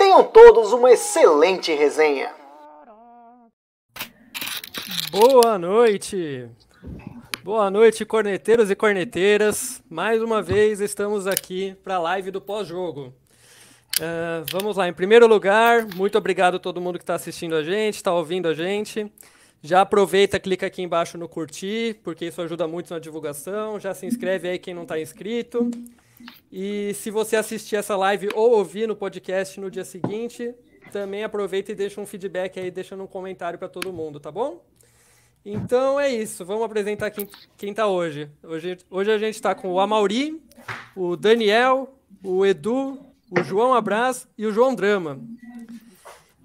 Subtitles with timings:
[0.00, 2.32] Tenham todos uma excelente resenha.
[5.10, 6.48] Boa noite!
[7.44, 9.82] Boa noite, corneteiros e corneteiras.
[9.90, 13.12] Mais uma vez estamos aqui para a live do pós-jogo.
[13.98, 17.62] Uh, vamos lá, em primeiro lugar, muito obrigado a todo mundo que está assistindo a
[17.62, 19.12] gente, está ouvindo a gente.
[19.62, 23.78] Já aproveita, clica aqui embaixo no curtir, porque isso ajuda muito na divulgação.
[23.78, 25.70] Já se inscreve aí quem não está inscrito.
[26.50, 30.54] E se você assistir essa live ou ouvir no podcast no dia seguinte,
[30.90, 34.64] também aproveita e deixa um feedback aí, deixando um comentário para todo mundo, tá bom?
[35.44, 38.30] Então é isso, vamos apresentar quem, quem tá hoje.
[38.42, 38.76] hoje.
[38.90, 40.42] Hoje a gente está com o Amauri,
[40.94, 42.98] o Daniel, o Edu,
[43.30, 45.18] o João Abraz e o João Drama.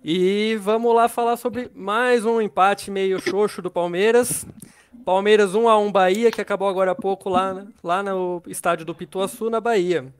[0.03, 4.45] E vamos lá falar sobre mais um empate meio xoxo do Palmeiras.
[5.05, 8.95] Palmeiras 1 a 1 Bahia, que acabou agora há pouco lá, lá no estádio do
[8.95, 10.11] Pituaçu, na Bahia.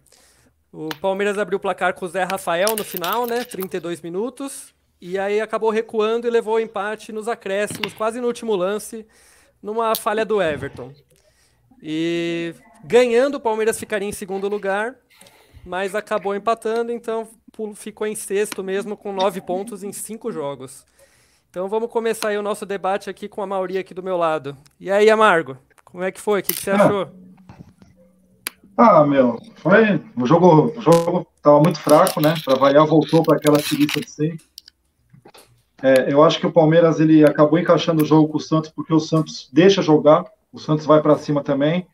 [0.71, 3.43] O Palmeiras abriu o placar com o Zé Rafael no final, né?
[3.43, 4.75] 32 minutos.
[5.01, 9.07] E aí acabou recuando e levou o empate nos acréscimos, quase no último lance,
[9.61, 10.93] numa falha do Everton.
[11.81, 14.95] E ganhando, o Palmeiras ficaria em segundo lugar,
[15.65, 17.27] mas acabou empatando, então
[17.73, 20.85] ficou em sexto mesmo, com nove pontos em cinco jogos.
[21.55, 24.57] Então vamos começar aí o nosso debate aqui com a Mauri aqui do meu lado.
[24.77, 26.41] E aí, Amargo, como é que foi?
[26.41, 27.07] O que, que você achou?
[28.75, 30.03] Ah, meu, foi.
[30.17, 32.33] O jogo, o jogo tava muito fraco, né?
[32.43, 34.45] Para variar, voltou para aquela tiriça de sempre.
[35.81, 38.93] É, eu acho que o Palmeiras ele acabou encaixando o jogo com o Santos porque
[38.93, 41.87] o Santos deixa jogar, o Santos vai para cima também.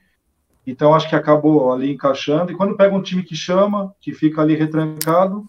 [0.66, 2.51] Então acho que acabou ali encaixando.
[2.51, 5.47] E quando pega um time que chama, que fica ali retrancado,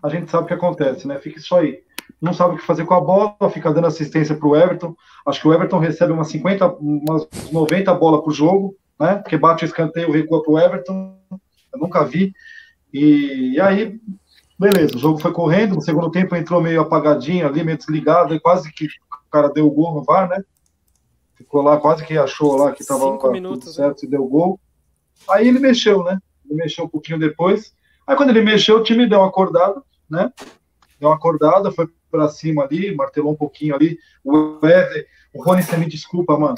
[0.00, 1.18] a gente sabe o que acontece, né?
[1.18, 1.87] Fica isso aí.
[2.20, 4.94] Não sabe o que fazer com a bola, fica dando assistência para o Everton.
[5.26, 9.16] Acho que o Everton recebe umas 50, umas 90 bolas por jogo, né?
[9.16, 11.16] Porque bate o escanteio, recua para o Everton.
[11.72, 12.32] Eu nunca vi.
[12.92, 14.00] E, e aí
[14.58, 18.40] Beleza, o jogo foi correndo, no segundo tempo entrou meio apagadinho ali, meio desligado, e
[18.40, 20.42] quase que o cara deu o gol no VAR, né?
[21.36, 23.72] Ficou lá, quase que achou lá que estava tudo né?
[23.72, 24.58] certo e deu o gol.
[25.30, 26.18] Aí ele mexeu, né?
[26.44, 27.72] Ele mexeu um pouquinho depois.
[28.04, 29.80] Aí quando ele mexeu, o time deu uma acordada,
[30.10, 30.32] né?
[30.98, 33.98] Deu uma acordada, foi para cima ali, martelou um pouquinho ali.
[34.24, 36.56] O Wesley, o Rony, você me desculpa, mano.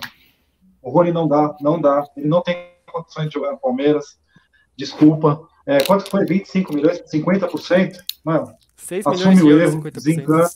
[0.82, 2.04] O Rony não dá, não dá.
[2.16, 2.56] Ele não tem
[2.90, 4.18] condições de jogar no Palmeiras.
[4.76, 5.46] Desculpa.
[5.66, 6.24] É, quanto foi?
[6.24, 7.02] 25 milhões?
[7.12, 7.96] 50%?
[8.24, 10.48] Mano, 6 assume o erro, desencana.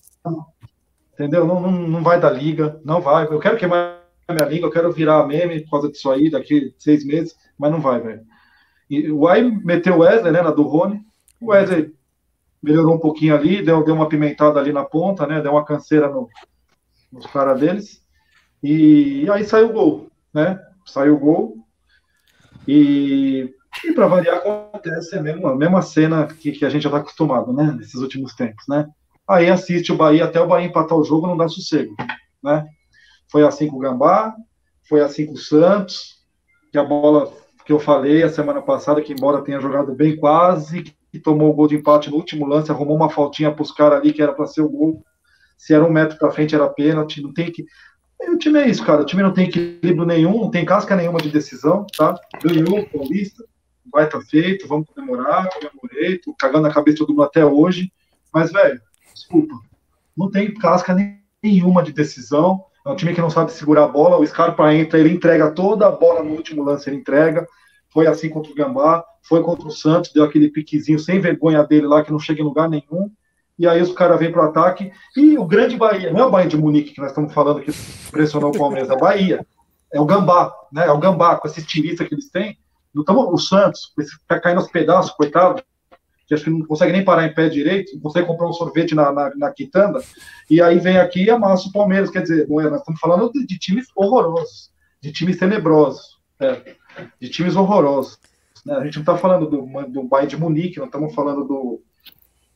[1.13, 1.47] Entendeu?
[1.47, 3.27] Não, não, não vai dar liga, não vai.
[3.27, 7.05] Eu quero queimar minha língua, eu quero virar meme por causa disso aí daqui seis
[7.05, 8.23] meses, mas não vai, velho.
[8.89, 11.01] E o Ai meteu o Wesley, né, na do Rony.
[11.41, 11.95] O Wesley
[12.65, 16.09] melhorou um pouquinho ali, deu, deu uma pimentada ali na ponta, né, deu uma canseira
[16.09, 16.29] no,
[17.13, 18.03] nos caras deles.
[18.63, 20.59] E, e aí saiu o gol, né?
[20.87, 21.57] Saiu o gol.
[22.67, 26.89] E e para variar, acontece a mesma, a mesma cena que, que a gente já
[26.89, 27.75] está acostumado, né?
[27.77, 28.87] Nesses últimos tempos, né?
[29.27, 31.95] Aí assiste o Bahia até o Bahia empatar o jogo, não dá sossego,
[32.43, 32.67] né?
[33.31, 34.35] Foi assim com o Gambá,
[34.89, 36.23] foi assim com o Santos,
[36.71, 37.33] que a bola
[37.65, 41.53] que eu falei a semana passada, que embora tenha jogado bem quase, que tomou o
[41.55, 44.33] gol de empate no último lance, arrumou uma faltinha para os caras ali que era
[44.33, 45.05] para ser o gol.
[45.57, 47.23] Se era um metro para frente, era pênalti.
[47.23, 47.65] Não tem que.
[48.29, 49.03] o time é isso, cara.
[49.03, 52.19] O time não tem equilíbrio nenhum, não tem casca nenhuma de decisão, tá?
[52.43, 53.45] Ganhou, Paulista
[53.93, 57.93] vai estar feito, vamos comemorar, comemorei, tô cagando a cabeça de todo mundo até hoje,
[58.33, 58.81] mas, velho,
[59.15, 59.55] desculpa,
[60.17, 60.97] não tem casca
[61.41, 64.99] nenhuma de decisão, é um time que não sabe segurar a bola, o Scarpa entra,
[64.99, 67.47] ele entrega toda a bola no último lance, ele entrega,
[67.95, 71.87] foi assim contra o Gambá, foi contra o Santos, deu aquele piquezinho sem vergonha dele
[71.87, 73.11] lá, que não chega em lugar nenhum,
[73.57, 76.31] e aí os caras vêm para o ataque, e o grande Bahia, não é o
[76.31, 77.71] Bahia de Munique que nós estamos falando que
[78.11, 79.47] pressionou o Palmeiras, é o Bahia,
[79.93, 82.59] é o Gambá, né, é o Gambá, com esse estilista que eles têm,
[82.97, 85.63] então, o Santos, está caindo aos pedaços, coitado,
[86.27, 88.95] que acho que não consegue nem parar em pé direito, não consegue comprar um sorvete
[88.95, 90.01] na, na, na quitanda,
[90.49, 92.09] e aí vem aqui e amassa o Palmeiras.
[92.09, 94.71] Quer dizer, não é, nós estamos falando de, de times horrorosos,
[95.03, 96.77] de times tenebrosos, é,
[97.21, 98.19] de times horrorosos.
[98.65, 98.75] Né?
[98.75, 101.83] A gente não está falando do, do Bayern de Munique, não estamos falando do,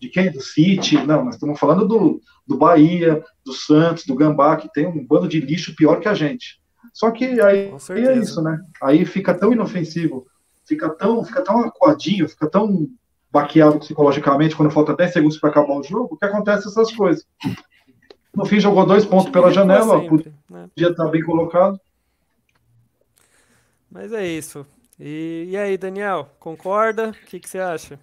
[0.01, 0.31] de quem?
[0.31, 4.87] Do City, não, nós estamos falando do, do Bahia, do Santos, do Gambá, que tem
[4.87, 6.61] um bando de lixo pior que a gente.
[6.93, 8.59] Só que aí é isso, né?
[8.83, 10.27] Aí fica tão inofensivo,
[10.67, 12.89] fica tão, fica tão acuadinho, fica tão
[13.31, 17.27] baqueado psicologicamente quando falta 10 segundos para acabar o jogo, que acontece essas coisas.
[18.35, 20.69] No fim, jogou dois pontos pela janela, sempre, né?
[20.75, 21.79] podia estar bem colocado.
[23.91, 24.67] Mas é isso.
[25.01, 27.11] E, e aí, Daniel, concorda?
[27.11, 27.99] O que, que você acha?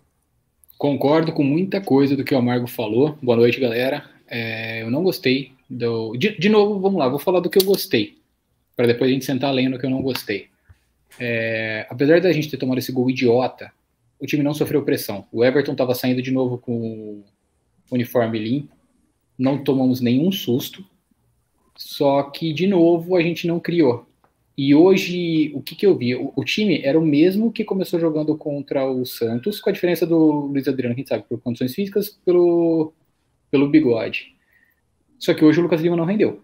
[0.77, 3.17] Concordo com muita coisa do que o Amargo falou.
[3.21, 4.09] Boa noite, galera.
[4.27, 6.15] É, eu não gostei do.
[6.17, 8.17] De, de, novo, vamos lá, vou falar do que eu gostei.
[8.75, 10.47] Para depois a gente sentar além no que eu não gostei.
[11.19, 13.71] É, apesar da gente ter tomado esse gol idiota,
[14.19, 15.25] o time não sofreu pressão.
[15.31, 17.23] O Everton estava saindo de novo com o
[17.91, 18.75] uniforme limpo,
[19.37, 20.83] não tomamos nenhum susto,
[21.75, 24.07] só que, de novo, a gente não criou.
[24.57, 26.15] E hoje, o que, que eu vi?
[26.15, 30.05] O, o, time era o mesmo que começou jogando contra o Santos, com a diferença
[30.05, 32.93] do Luiz Adriano, que a gente sabe, por condições físicas, pelo,
[33.51, 34.33] pelo bigode.
[35.19, 36.41] Só que hoje o Lucas Lima não rendeu.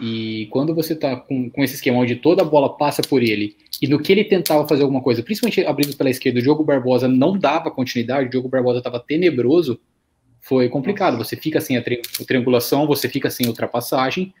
[0.00, 3.56] E quando você tá com, com esse esquema onde toda a bola passa por ele,
[3.80, 7.08] e no que ele tentava fazer alguma coisa, principalmente abrindo pela esquerda, o Diogo Barbosa
[7.08, 9.80] não dava continuidade, o Diogo Barbosa estava tenebroso,
[10.40, 11.16] foi complicado.
[11.16, 14.32] Você fica sem a tri triangulação, você fica sem ultrapassagem,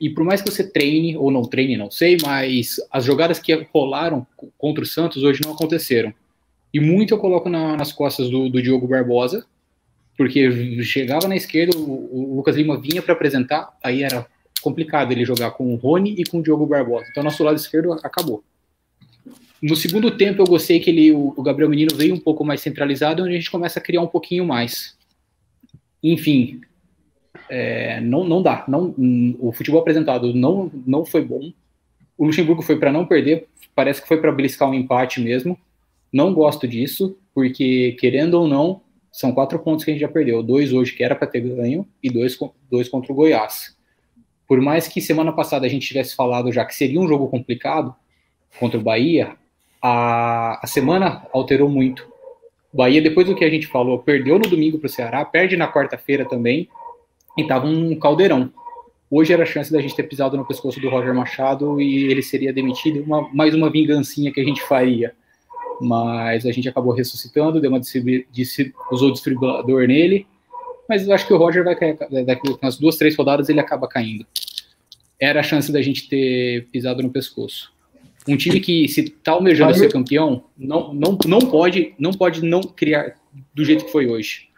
[0.00, 3.54] e por mais que você treine, ou não treine, não sei, mas as jogadas que
[3.72, 4.26] rolaram
[4.58, 6.12] contra o Santos hoje não aconteceram.
[6.72, 9.46] E muito eu coloco na, nas costas do, do Diogo Barbosa,
[10.16, 14.26] porque chegava na esquerda, o, o Lucas Lima vinha para apresentar, aí era
[14.60, 17.06] complicado ele jogar com o Rony e com o Diogo Barbosa.
[17.10, 18.42] Então, nosso lado esquerdo acabou.
[19.62, 23.22] No segundo tempo, eu gostei que ele, o, Gabriel Menino veio um pouco mais centralizado,
[23.22, 24.96] onde a gente começa a criar um pouquinho mais.
[26.02, 26.60] Enfim,
[27.48, 28.64] é, não, não dá.
[28.66, 28.94] Não,
[29.38, 31.52] o futebol apresentado não, não foi bom.
[32.16, 35.58] O Luxemburgo foi para não perder, parece que foi para beliscar um empate mesmo.
[36.12, 38.80] Não gosto disso, porque, querendo ou não,
[39.12, 40.42] são quatro pontos que a gente já perdeu.
[40.42, 42.38] Dois hoje que era para ter ganho e dois,
[42.70, 43.76] dois contra o Goiás.
[44.46, 47.94] Por mais que semana passada a gente tivesse falado já que seria um jogo complicado
[48.58, 49.36] contra o Bahia,
[49.82, 52.08] a, a semana alterou muito.
[52.72, 55.56] O Bahia, depois do que a gente falou, perdeu no domingo para o Ceará, perde
[55.56, 56.68] na quarta-feira também,
[57.36, 58.50] e tava um caldeirão.
[59.10, 62.22] Hoje era a chance da gente ter pisado no pescoço do Roger Machado e ele
[62.22, 65.14] seria demitido, uma, mais uma vingancinha que a gente faria
[65.80, 67.80] mas a gente acabou ressuscitando, deu uma
[68.90, 70.26] usou o distribuidor nele,
[70.88, 73.88] mas eu acho que o Roger vai cair, daqui umas duas, três rodadas ele acaba
[73.88, 74.26] caindo.
[75.20, 77.72] Era a chance da gente ter pisado no pescoço.
[78.28, 82.60] Um time que se tá almejando ser campeão, não, não, não pode não pode não
[82.60, 83.14] criar
[83.54, 84.48] do jeito que foi hoje.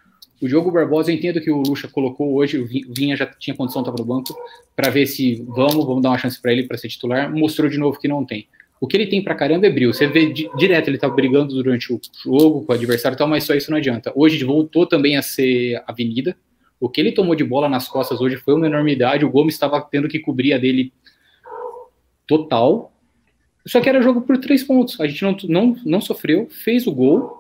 [0.41, 3.83] O Diogo Barbosa, eu entendo que o Lucha colocou hoje, o Vinha já tinha condição,
[3.83, 4.37] estava no banco,
[4.77, 7.33] para ver se vamos, vamos dar uma chance para ele para ser titular.
[7.33, 8.47] Mostrou de novo que não tem.
[8.81, 9.93] O que ele tem pra caramba é brilho.
[9.93, 13.43] Você vê direto, ele tá brigando durante o jogo com o adversário e tal, mas
[13.43, 14.13] só isso não adianta.
[14.15, 16.37] Hoje voltou também a ser avenida.
[16.79, 19.25] O que ele tomou de bola nas costas hoje foi uma enormidade.
[19.25, 20.93] O Gomes estava tendo que cobrir a dele
[22.27, 22.93] total.
[23.67, 25.01] Só que era jogo por três pontos.
[25.01, 27.38] A gente não, não, não sofreu, fez o gol.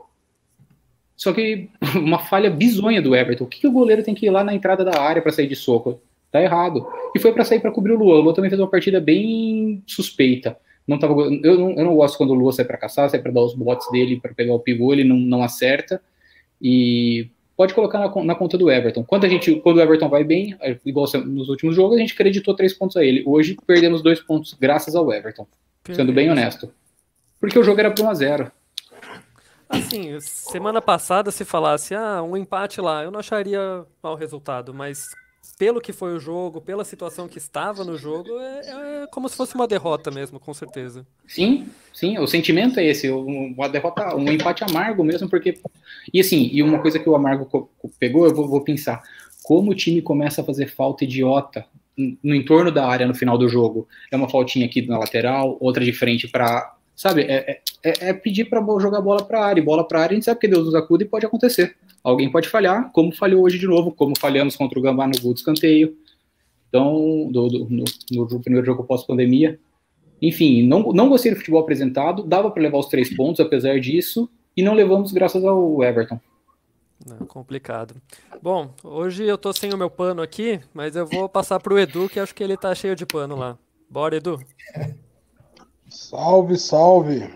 [1.18, 3.44] Só que uma falha bizonha do Everton.
[3.44, 5.48] O que, que o goleiro tem que ir lá na entrada da área para sair
[5.48, 6.00] de soco?
[6.32, 6.86] Tá errado.
[7.14, 8.18] E foi para sair para cobrir o Luan.
[8.18, 10.56] O Luan também fez uma partida bem suspeita
[10.88, 13.30] não tava, eu, não, eu não gosto quando o Lua sai para caçar, sai para
[13.30, 16.00] dar os botes dele para pegar o pivô, ele não, não acerta.
[16.60, 19.04] E pode colocar na, na, conta do Everton.
[19.04, 22.14] Quando a gente, quando o Everton vai bem, é, igual nos últimos jogos, a gente
[22.14, 23.22] acreditou três pontos a ele.
[23.26, 25.46] Hoje perdemos dois pontos graças ao Everton,
[25.92, 26.72] sendo bem honesto.
[27.38, 28.52] Porque o jogo era por 1 a 0.
[29.68, 35.10] Assim, semana passada se falasse, ah, um empate lá, eu não acharia mau resultado, mas
[35.58, 39.36] pelo que foi o jogo, pela situação que estava no jogo, é, é, como se
[39.36, 41.04] fosse uma derrota mesmo, com certeza.
[41.26, 45.58] Sim, sim, o sentimento é esse, uma derrota, um empate amargo mesmo, porque.
[46.14, 49.02] E assim, e uma coisa que o Amargo pegou, eu vou, vou pensar,
[49.42, 51.66] como o time começa a fazer falta idiota
[52.22, 53.88] no entorno da área no final do jogo.
[54.10, 56.74] É uma faltinha aqui na lateral, outra de frente para.
[56.98, 60.02] Sabe, é, é, é pedir para jogar bola para a área, e bola para a
[60.02, 61.76] área a gente sabe que Deus nos acuda e pode acontecer.
[62.02, 65.32] Alguém pode falhar, como falhou hoje de novo, como falhamos contra o Gambá no gol
[65.32, 65.96] escanteio,
[66.68, 69.60] então, do, do, no, no, primeiro jogo pós-pandemia.
[70.20, 74.28] Enfim, não, não gostei do futebol apresentado, dava para levar os três pontos, apesar disso,
[74.56, 76.18] e não levamos graças ao Everton.
[77.06, 77.94] Não, complicado.
[78.42, 82.08] Bom, hoje eu tô sem o meu pano aqui, mas eu vou passar pro Edu,
[82.08, 83.56] que acho que ele tá cheio de pano lá.
[83.88, 84.40] Bora, Edu.
[85.90, 87.30] Salve, salve.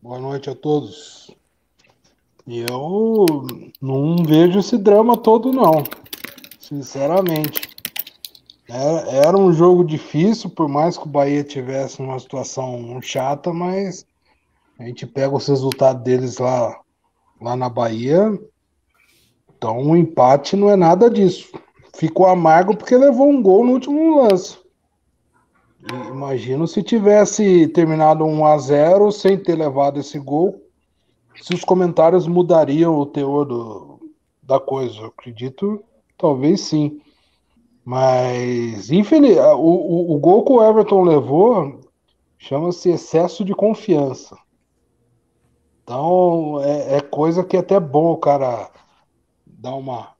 [0.00, 1.34] Boa noite a todos.
[2.46, 3.26] E eu
[3.80, 5.82] não vejo esse drama todo, não.
[6.60, 7.68] Sinceramente.
[8.68, 14.06] Era, era um jogo difícil, por mais que o Bahia tivesse uma situação chata, mas
[14.78, 16.78] a gente pega os resultados deles lá,
[17.40, 18.38] lá na Bahia.
[19.56, 21.50] Então o um empate não é nada disso.
[21.92, 24.61] Ficou amargo porque levou um gol no último lance.
[26.10, 30.62] Imagino se tivesse terminado 1 a 0 sem ter levado esse gol,
[31.40, 34.00] se os comentários mudariam o teor do,
[34.42, 35.00] da coisa.
[35.00, 35.82] Eu acredito,
[36.16, 37.00] talvez sim.
[37.84, 41.80] Mas, infeliz, o, o, o gol que o Everton levou
[42.38, 44.36] chama-se excesso de confiança.
[45.82, 48.70] Então, é, é, coisa que é até bom o cara
[49.46, 50.11] dar uma,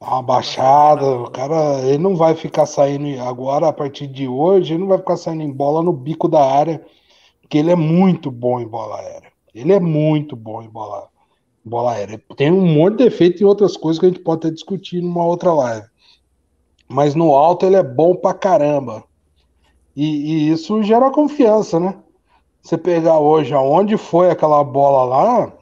[0.00, 1.04] uma baixada.
[1.04, 4.98] O cara, ele não vai ficar saindo agora, a partir de hoje, ele não vai
[4.98, 6.84] ficar saindo em bola no bico da área,
[7.40, 9.30] porque ele é muito bom em bola aérea.
[9.54, 11.08] Ele é muito bom em bola,
[11.64, 12.22] bola aérea.
[12.36, 15.24] Tem um monte de defeito e outras coisas que a gente pode até discutir numa
[15.24, 15.86] outra live.
[16.88, 19.04] Mas no alto ele é bom pra caramba.
[19.94, 21.96] E, e isso gera confiança, né?
[22.62, 25.52] Você pegar hoje aonde foi aquela bola lá,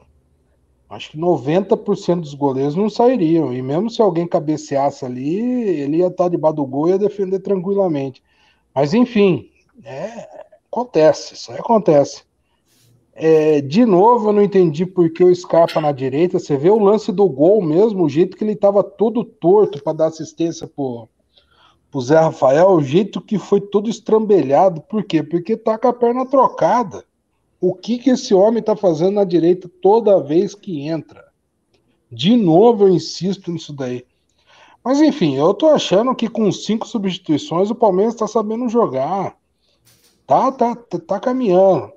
[0.89, 3.53] acho que 90% dos goleiros não sairiam.
[3.53, 7.39] E mesmo se alguém cabeceasse ali, ele ia estar debaixo do gol e ia defender
[7.39, 8.23] tranquilamente.
[8.73, 9.49] Mas enfim,
[9.83, 10.27] é,
[10.71, 12.23] acontece, isso aí acontece.
[13.13, 16.39] É, de novo, eu não entendi por que o Scarpa na direita.
[16.39, 19.91] Você vê o lance do gol mesmo, o jeito que ele estava todo torto para
[19.91, 21.09] dar assistência pro,
[21.91, 24.79] pro Zé Rafael, o jeito que foi todo estrambelhado.
[24.81, 25.21] Por quê?
[25.21, 27.03] Porque tá com a perna trocada.
[27.61, 31.25] O que que esse homem tá fazendo na direita toda vez que entra?
[32.11, 34.05] De novo, eu insisto nisso daí.
[34.83, 39.35] Mas enfim, eu tô achando que com cinco substituições o Palmeiras tá sabendo jogar.
[40.25, 41.91] Tá, tá, tá, tá caminhando.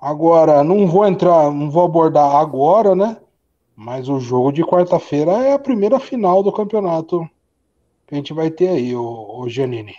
[0.00, 3.18] Agora, não vou entrar, não vou abordar agora, né?
[3.74, 7.28] Mas o jogo de quarta-feira é a primeira final do campeonato
[8.06, 9.94] que a gente vai ter aí, o, o Giannini.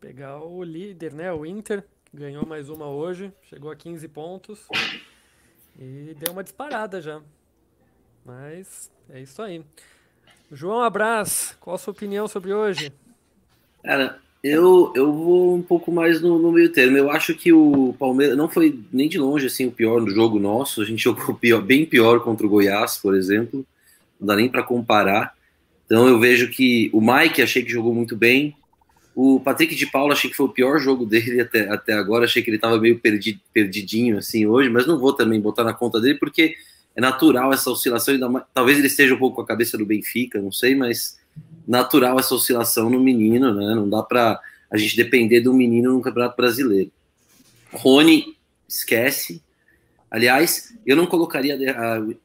[0.00, 1.32] Pegar o líder, né?
[1.32, 1.84] O Inter,
[2.16, 4.66] ganhou mais uma hoje, chegou a 15 pontos
[5.78, 7.20] e deu uma disparada já.
[8.24, 9.62] Mas é isso aí.
[10.50, 12.90] João Abraz, qual a sua opinião sobre hoje?
[13.84, 16.96] Cara, eu, eu vou um pouco mais no, no, meio termo.
[16.96, 20.38] Eu acho que o Palmeiras não foi nem de longe assim o pior no jogo
[20.38, 20.80] nosso.
[20.80, 23.66] A gente jogou pior, bem pior contra o Goiás, por exemplo.
[24.18, 25.34] Não dá nem para comparar.
[25.84, 28.56] Então eu vejo que o Mike achei que jogou muito bem.
[29.18, 32.26] O Patrick de Paula achei que foi o pior jogo dele até, até agora.
[32.26, 35.72] Achei que ele estava meio perdi, perdidinho assim hoje, mas não vou também botar na
[35.72, 36.54] conta dele porque
[36.94, 38.14] é natural essa oscilação.
[38.52, 41.18] Talvez ele esteja um pouco com a cabeça do Benfica, não sei, mas
[41.66, 43.74] natural essa oscilação no menino, né?
[43.74, 44.38] Não dá para
[44.70, 46.92] a gente depender do menino no Campeonato Brasileiro.
[47.72, 48.36] Rony,
[48.68, 49.42] esquece.
[50.10, 51.58] Aliás, eu não colocaria,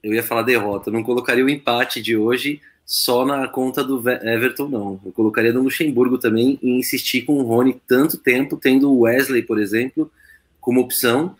[0.04, 4.68] eu ia falar derrota, não colocaria o empate de hoje só na conta do Everton,
[4.68, 5.00] não.
[5.06, 9.44] Eu colocaria no Luxemburgo também e insistir com o Rony tanto tempo, tendo o Wesley,
[9.44, 10.12] por exemplo,
[10.60, 11.36] como opção,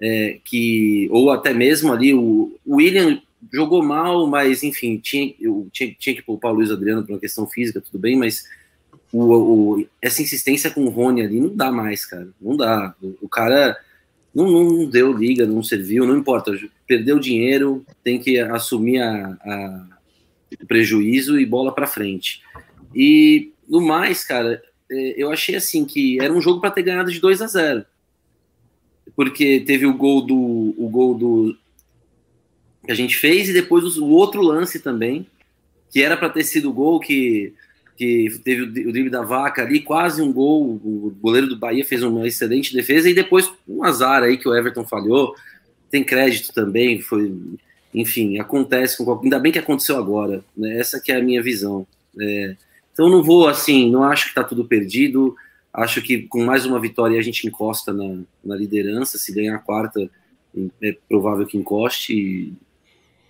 [0.00, 3.20] é, que ou até mesmo ali o, William
[3.52, 7.20] jogou mal, mas enfim, tinha, eu, tinha, tinha que poupar o Luiz Adriano por uma
[7.20, 8.44] questão física, tudo bem, mas
[9.12, 12.28] o, o, essa insistência com o Rony ali não dá mais, cara.
[12.40, 12.94] Não dá.
[13.00, 13.78] O, o cara
[14.34, 16.52] não, não, deu liga, não serviu, não importa.
[16.86, 19.93] Perdeu dinheiro, tem que assumir a, a
[20.66, 22.42] prejuízo e bola para frente.
[22.94, 27.10] E no mais, cara, é, eu achei assim que era um jogo para ter ganhado
[27.10, 27.84] de 2 a 0
[29.16, 31.56] porque teve o gol do o gol do
[32.84, 35.26] que a gente fez e depois o outro lance também
[35.90, 37.54] que era para ter sido o gol que
[37.96, 40.80] que teve o drible da vaca ali, quase um gol.
[40.84, 44.54] O goleiro do Bahia fez uma excelente defesa e depois um azar aí que o
[44.54, 45.34] Everton falhou.
[45.90, 47.32] Tem crédito também, foi
[47.94, 50.78] enfim, acontece com ainda bem que aconteceu agora, né?
[50.78, 51.86] Essa que é a minha visão.
[52.20, 52.56] É,
[52.92, 55.36] então não vou assim, não acho que está tudo perdido.
[55.72, 59.16] Acho que com mais uma vitória a gente encosta na, na liderança.
[59.16, 60.10] Se ganhar a quarta,
[60.82, 62.52] é provável que encoste.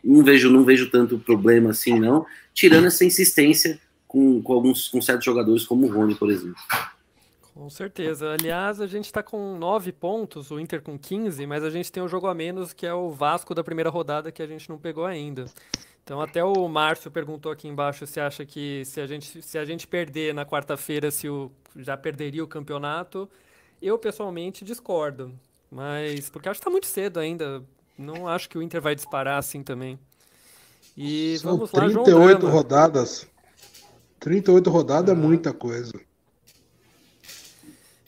[0.02, 2.24] Não vejo, não vejo tanto problema assim, não.
[2.52, 6.56] Tirando essa insistência com, com alguns com certos jogadores, como o Rony, por exemplo.
[7.54, 8.32] Com certeza.
[8.32, 12.02] Aliás, a gente está com 9 pontos, o Inter com 15, mas a gente tem
[12.02, 14.76] um jogo a menos que é o Vasco da primeira rodada que a gente não
[14.76, 15.46] pegou ainda.
[16.02, 19.64] Então até o Márcio perguntou aqui embaixo se acha que se a gente, se a
[19.64, 23.30] gente perder na quarta-feira, se o, já perderia o campeonato.
[23.80, 25.32] Eu pessoalmente discordo,
[25.70, 27.62] mas porque acho que está muito cedo ainda.
[27.96, 29.98] Não acho que o Inter vai disparar assim também.
[30.96, 33.26] E São vamos lá, 38 rodadas.
[34.18, 35.12] 38 rodadas ah.
[35.12, 35.92] é muita coisa.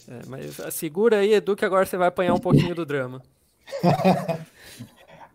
[0.09, 3.23] É, mas segura aí, Edu, que agora você vai apanhar um pouquinho do drama.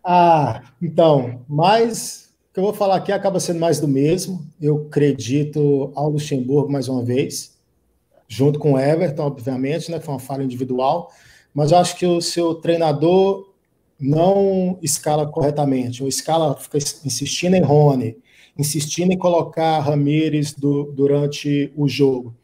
[0.02, 4.46] ah, então, mas o que eu vou falar aqui acaba sendo mais do mesmo.
[4.60, 7.58] Eu acredito ao Luxemburgo mais uma vez,
[8.26, 10.00] junto com o Everton, obviamente, né?
[10.00, 11.10] Foi uma falha individual,
[11.54, 13.52] mas eu acho que o seu treinador
[14.00, 16.02] não escala corretamente.
[16.02, 18.16] O escala fica insistindo em Rony,
[18.58, 22.34] insistindo em colocar Ramires do, durante o jogo.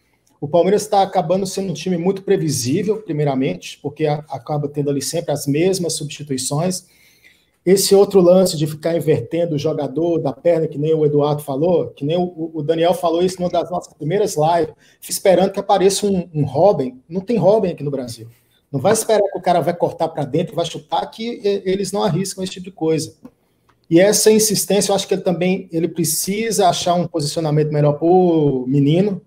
[0.40, 5.32] O Palmeiras está acabando sendo um time muito previsível, primeiramente, porque acaba tendo ali sempre
[5.32, 6.86] as mesmas substituições.
[7.66, 11.88] esse outro lance de ficar invertendo o jogador da perna, que nem o Eduardo falou,
[11.88, 16.28] que nem o, Daniel falou isso numa das nossas primeiras lives, esperando que apareça um,
[16.32, 17.00] um Robin.
[17.08, 18.28] Não tem Robin aqui no Brasil.
[18.70, 22.02] Não vai esperar que o cara vai cortar para dentro, vai chutar, que eles não
[22.02, 23.14] arriscam esse tipo de coisa.
[23.90, 28.06] E essa insistência, eu acho que ele também ele precisa achar um posicionamento melhor para
[28.06, 29.22] o menino.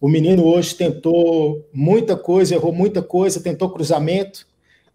[0.00, 4.46] O menino hoje tentou muita coisa, errou muita coisa, tentou cruzamento.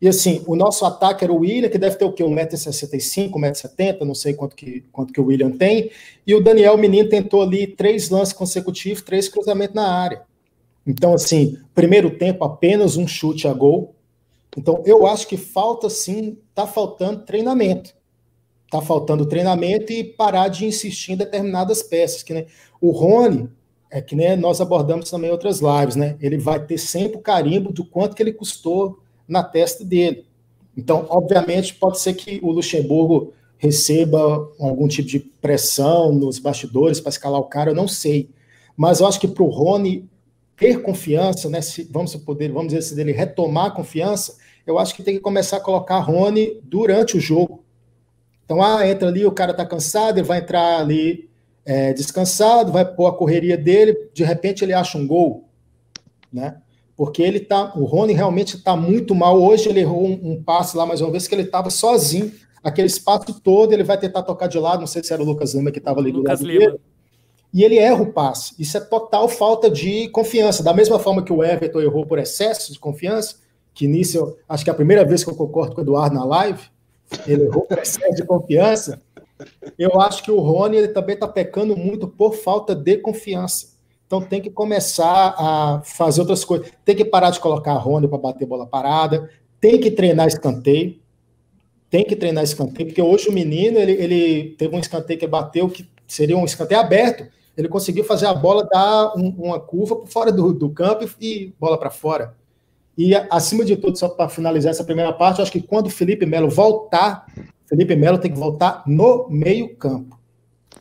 [0.01, 2.23] E assim, o nosso ataque era o William, que deve ter o quê?
[2.23, 5.91] 1,65m, 1,70m, não sei quanto que, quanto que o William tem.
[6.25, 10.23] E o Daniel Menino tentou ali três lances consecutivos, três cruzamentos na área.
[10.85, 13.95] Então, assim, primeiro tempo, apenas um chute a gol.
[14.57, 17.93] Então, eu acho que falta sim, tá faltando treinamento.
[18.71, 22.23] Tá faltando treinamento e parar de insistir em determinadas peças.
[22.23, 22.45] Que, né,
[22.79, 23.49] o Rony,
[23.91, 26.15] é que né, nós abordamos também em outras lives, né?
[26.21, 30.25] Ele vai ter sempre o carimbo do quanto que ele custou na testa dele.
[30.75, 37.09] Então, obviamente, pode ser que o Luxemburgo receba algum tipo de pressão nos bastidores para
[37.09, 38.29] escalar o cara, eu não sei.
[38.77, 40.09] Mas eu acho que para o Rony
[40.55, 44.95] ter confiança, né, se, vamos poder, vamos dizer, se dele retomar a confiança, eu acho
[44.95, 47.63] que tem que começar a colocar Rony durante o jogo.
[48.45, 51.29] Então, ah, entra ali, o cara está cansado, ele vai entrar ali
[51.65, 55.49] é, descansado, vai pôr a correria dele, de repente ele acha um gol,
[56.31, 56.57] né?
[57.01, 59.41] porque ele tá, o Rony realmente está muito mal.
[59.41, 62.31] Hoje ele errou um, um, passe lá mais uma vez que ele estava sozinho,
[62.63, 65.55] aquele espaço todo, ele vai tentar tocar de lado, não sei se era o Lucas
[65.55, 66.71] Lima que estava ali Lucas do lado Lima.
[66.73, 66.81] dele.
[67.51, 68.53] E ele erra o passe.
[68.59, 70.61] Isso é total falta de confiança.
[70.61, 73.37] Da mesma forma que o Everton errou por excesso de confiança,
[73.73, 76.15] que nisso eu, acho que é a primeira vez que eu concordo com o Eduardo
[76.15, 76.61] na live,
[77.25, 79.01] ele errou por excesso de confiança.
[79.77, 83.71] Eu acho que o Rony ele também está pecando muito por falta de confiança.
[84.05, 86.69] Então tem que começar a fazer outras coisas.
[86.83, 89.29] Tem que parar de colocar Rony para bater bola parada.
[89.59, 90.99] Tem que treinar escanteio.
[91.89, 95.69] Tem que treinar escanteio, porque hoje o menino ele, ele teve um escanteio que bateu
[95.69, 97.27] que seria um escanteio aberto.
[97.55, 101.53] Ele conseguiu fazer a bola dar um, uma curva por fora do, do campo e,
[101.59, 102.33] bola para fora.
[102.97, 106.25] E acima de tudo, só para finalizar essa primeira parte, acho que quando o Felipe
[106.25, 107.25] Melo voltar,
[107.71, 110.19] Felipe Melo tem que voltar no meio-campo.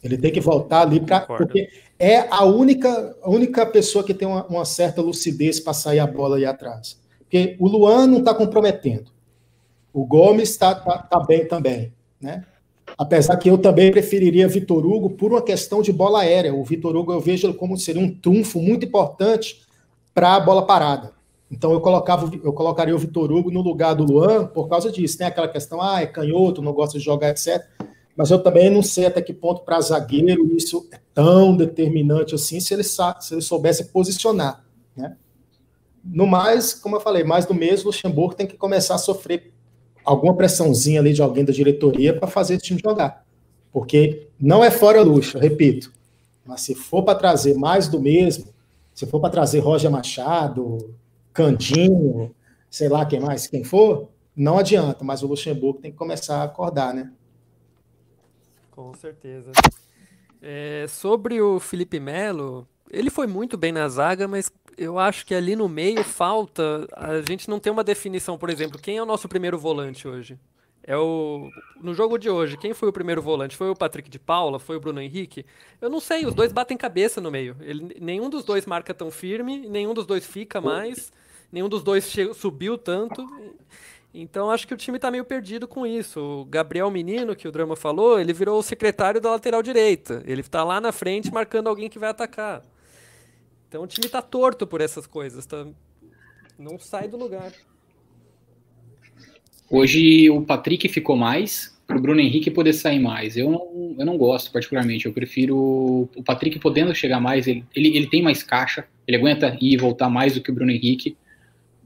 [0.03, 1.20] Ele tem que voltar ali para.
[1.20, 6.00] Porque é a única, a única pessoa que tem uma, uma certa lucidez para sair
[6.00, 6.98] a bola aí atrás.
[7.20, 9.12] Porque o Luan não está comprometendo.
[9.92, 11.92] O Gomes está tá, tá bem também.
[12.20, 12.44] Né?
[12.98, 16.53] Apesar que eu também preferiria Vitor Hugo por uma questão de bola aérea.
[16.53, 19.62] O Vitor Hugo eu vejo como seria um trunfo muito importante
[20.12, 21.12] para a bola parada.
[21.51, 25.19] Então eu colocava, eu colocaria o Vitor Hugo no lugar do Luan por causa disso,
[25.19, 25.27] né?
[25.27, 27.65] Aquela questão, ah, é canhoto, não gosta de jogar, etc
[28.21, 32.61] mas eu também não sei até que ponto para zagueiro isso é tão determinante assim,
[32.61, 33.01] se ele, se
[33.33, 34.63] ele soubesse posicionar.
[34.95, 35.17] Né?
[36.05, 39.55] No mais, como eu falei, mais do mesmo, Luxemburgo tem que começar a sofrer
[40.05, 43.25] alguma pressãozinha ali de alguém da diretoria para fazer esse time jogar.
[43.73, 45.91] Porque não é fora luxo, repito.
[46.45, 48.47] Mas se for para trazer mais do mesmo,
[48.93, 50.95] se for para trazer Roger Machado,
[51.33, 52.35] Candinho,
[52.71, 56.45] sei lá quem mais, quem for, não adianta, mas o Luxemburgo tem que começar a
[56.45, 57.12] acordar, né?
[58.71, 59.53] Com certeza.
[60.40, 65.35] É, sobre o Felipe Melo, ele foi muito bem na zaga, mas eu acho que
[65.35, 66.87] ali no meio falta.
[66.95, 70.38] A gente não tem uma definição, por exemplo, quem é o nosso primeiro volante hoje?
[70.83, 73.57] É o no jogo de hoje, quem foi o primeiro volante?
[73.57, 74.59] Foi o Patrick de Paula?
[74.59, 75.45] Foi o Bruno Henrique?
[75.81, 77.57] Eu não sei, os dois batem cabeça no meio.
[77.61, 81.12] Ele, nenhum dos dois marca tão firme, nenhum dos dois fica mais,
[81.53, 83.27] nenhum dos dois subiu tanto.
[84.13, 86.21] Então acho que o time está meio perdido com isso.
[86.21, 90.23] O Gabriel Menino, que o Drama falou, ele virou o secretário da lateral direita.
[90.27, 92.63] Ele está lá na frente marcando alguém que vai atacar.
[93.69, 95.47] Então o time está torto por essas coisas.
[95.47, 95.65] Tá...
[96.59, 97.53] Não sai do lugar.
[99.71, 103.37] Hoje o Patrick ficou mais para o Bruno Henrique poder sair mais.
[103.37, 105.07] Eu não, eu não gosto particularmente.
[105.07, 107.47] Eu prefiro o Patrick podendo chegar mais.
[107.47, 108.85] Ele, ele, ele tem mais caixa.
[109.07, 111.17] Ele aguenta ir e voltar mais do que o Bruno Henrique.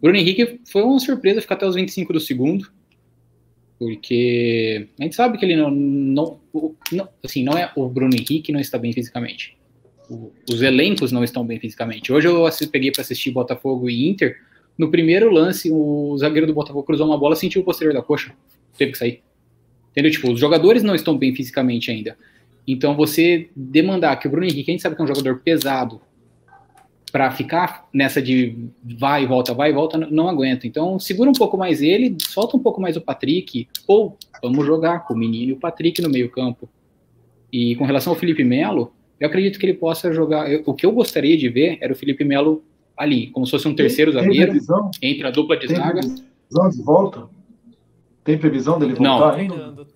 [0.05, 2.71] Bruno Henrique foi uma surpresa ficar até os 25 do segundo,
[3.79, 6.41] porque a gente sabe que ele não, não,
[6.93, 9.57] não assim, não é o Bruno Henrique não está bem fisicamente.
[10.11, 12.13] Os elencos não estão bem fisicamente.
[12.13, 14.37] Hoje eu assisti, peguei para assistir Botafogo e Inter.
[14.77, 18.35] No primeiro lance, o zagueiro do Botafogo cruzou uma bola, sentiu o posterior da coxa,
[18.77, 19.23] teve que sair.
[19.93, 20.13] Entendeu?
[20.13, 22.15] Tipo, os jogadores não estão bem fisicamente ainda.
[22.69, 26.03] Então você demandar que o Bruno Henrique, a gente sabe que é um jogador pesado,
[27.15, 28.57] para ficar nessa de
[28.99, 30.67] vai e volta, vai e volta, não aguenta.
[30.67, 35.05] Então, segura um pouco mais ele, solta um pouco mais o Patrick, ou vamos jogar
[35.05, 36.69] com o menino e o Patrick no meio-campo.
[37.53, 40.51] E com relação ao Felipe Melo, eu acredito que ele possa jogar.
[40.51, 42.65] Eu, o que eu gostaria de ver era o Felipe Melo
[42.97, 46.01] ali, como se fosse um terceiro tem, zagueiro, tem entre a dupla de tem zaga.
[46.01, 47.29] de volta?
[48.25, 49.21] Tem previsão dele Não.
[49.21, 49.37] voltar?
[49.37, 49.87] Tá ainda?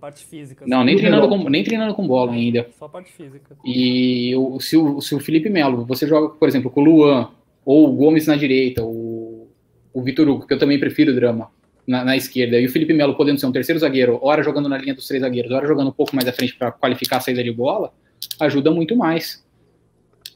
[0.00, 0.64] Parte física.
[0.66, 0.84] Não, só.
[0.84, 2.68] nem treinando, com, nem treinando com bola ainda.
[2.78, 3.56] Só parte física.
[3.64, 7.30] E o, se, o, se o Felipe Melo, você joga, por exemplo, com o Luan,
[7.64, 9.48] ou o Gomes na direita, o,
[9.92, 11.50] o Vitor Hugo, que eu também prefiro o drama,
[11.86, 14.78] na, na esquerda, e o Felipe Melo podendo ser um terceiro zagueiro, hora jogando na
[14.78, 17.42] linha dos três zagueiros, hora jogando um pouco mais à frente para qualificar a saída
[17.42, 17.92] de bola,
[18.40, 19.44] ajuda muito mais.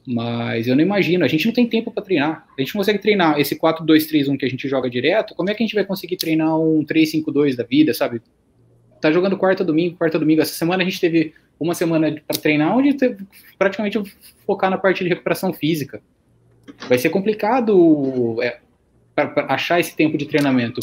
[0.06, 2.46] Mas eu não imagino, a gente não tem tempo para treinar.
[2.56, 5.34] A gente não consegue treinar esse 4-2-3-1 que a gente joga direto.
[5.34, 8.22] Como é que a gente vai conseguir treinar um 3-5-2 da vida, sabe?
[9.00, 10.40] Tá jogando quarta domingo, quarta domingo.
[10.42, 13.24] Essa semana a gente teve uma semana para treinar onde teve
[13.58, 14.00] praticamente
[14.46, 16.02] focar na parte de recuperação física.
[16.88, 18.58] Vai ser complicado é,
[19.14, 20.80] pra- pra achar esse tempo de treinamento.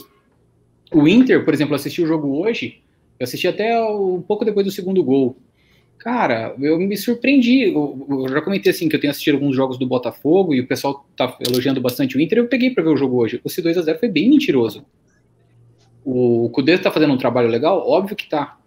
[0.92, 2.80] O Inter, por exemplo, assistiu o jogo hoje,
[3.20, 5.36] eu assisti até um pouco depois do segundo gol.
[5.98, 7.72] Cara, eu me surpreendi.
[7.74, 10.68] Eu, eu já comentei assim que eu tenho assistido alguns jogos do Botafogo e o
[10.68, 12.40] pessoal tá elogiando bastante o Inter.
[12.40, 13.40] Eu peguei para ver o jogo hoje.
[13.46, 14.86] Esse 2 a 0 foi bem mentiroso.
[16.06, 18.58] O Cudê tá fazendo um trabalho legal, óbvio que tá,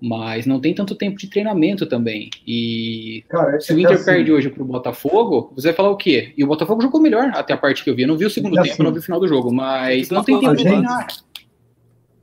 [0.00, 2.30] mas não tem tanto tempo de treinamento também.
[2.46, 5.90] E Cara, é se o que Inter assim, perde hoje pro Botafogo, você vai falar
[5.90, 6.32] o quê?
[6.36, 8.02] E o Botafogo jogou melhor até a parte que eu vi.
[8.02, 9.52] Eu não vi o segundo É tempo, assim, eu não vi o final do jogo,
[9.52, 11.06] mas não tem tempo de gente- treinar.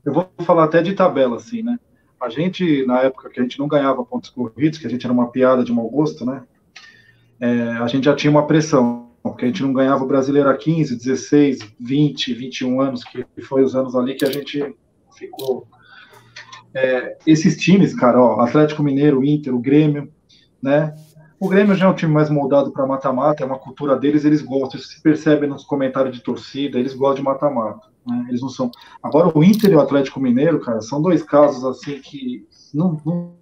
[0.06, 1.78] Eu vou falar até de tabela, assim, né?
[2.20, 5.14] A gente, na época que a gente não ganhava pontos corridos, que a gente era
[5.14, 6.44] uma piada de mau gosto, né?
[7.40, 10.58] É, a gente já tinha uma pressão, porque a gente não ganhava o brasileiro há
[10.58, 14.76] 15, 16, 20, 21 anos, que foi os anos ali que a gente
[15.16, 15.68] ficou.
[16.74, 20.12] É, esses times, cara, ó, Atlético Mineiro, Inter, o Grêmio,
[20.62, 20.94] né?
[21.40, 24.42] O Grêmio já é um time mais moldado para mata-mata, é uma cultura deles, eles
[24.42, 28.26] gostam, isso se percebe nos comentários de torcida, eles gostam de mata-mata, né?
[28.30, 28.72] Eles não são
[29.04, 33.34] Agora, o Inter e o Atlético Mineiro, cara, são dois casos assim que não, não,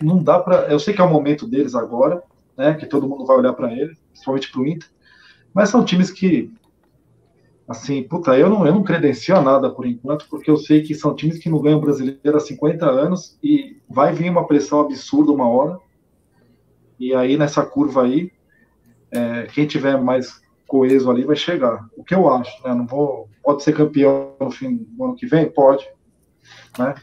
[0.00, 0.66] não dá para.
[0.68, 2.22] Eu sei que é o momento deles agora,
[2.56, 2.74] né?
[2.74, 4.88] Que todo mundo vai olhar para eles, principalmente para o Inter,
[5.54, 6.52] mas são times que,
[7.68, 11.14] assim, puta, eu não, eu não credencio nada por enquanto, porque eu sei que são
[11.14, 15.48] times que não ganham brasileiro há 50 anos e vai vir uma pressão absurda uma
[15.48, 15.78] hora.
[16.98, 18.30] E aí, nessa curva aí,
[19.10, 21.86] é, quem tiver mais coeso ali vai chegar.
[21.94, 22.74] O que eu acho, né?
[22.74, 23.28] Não vou.
[23.42, 25.50] Pode ser campeão no fim do ano que vem?
[25.50, 25.86] Pode.
[26.78, 26.94] Né?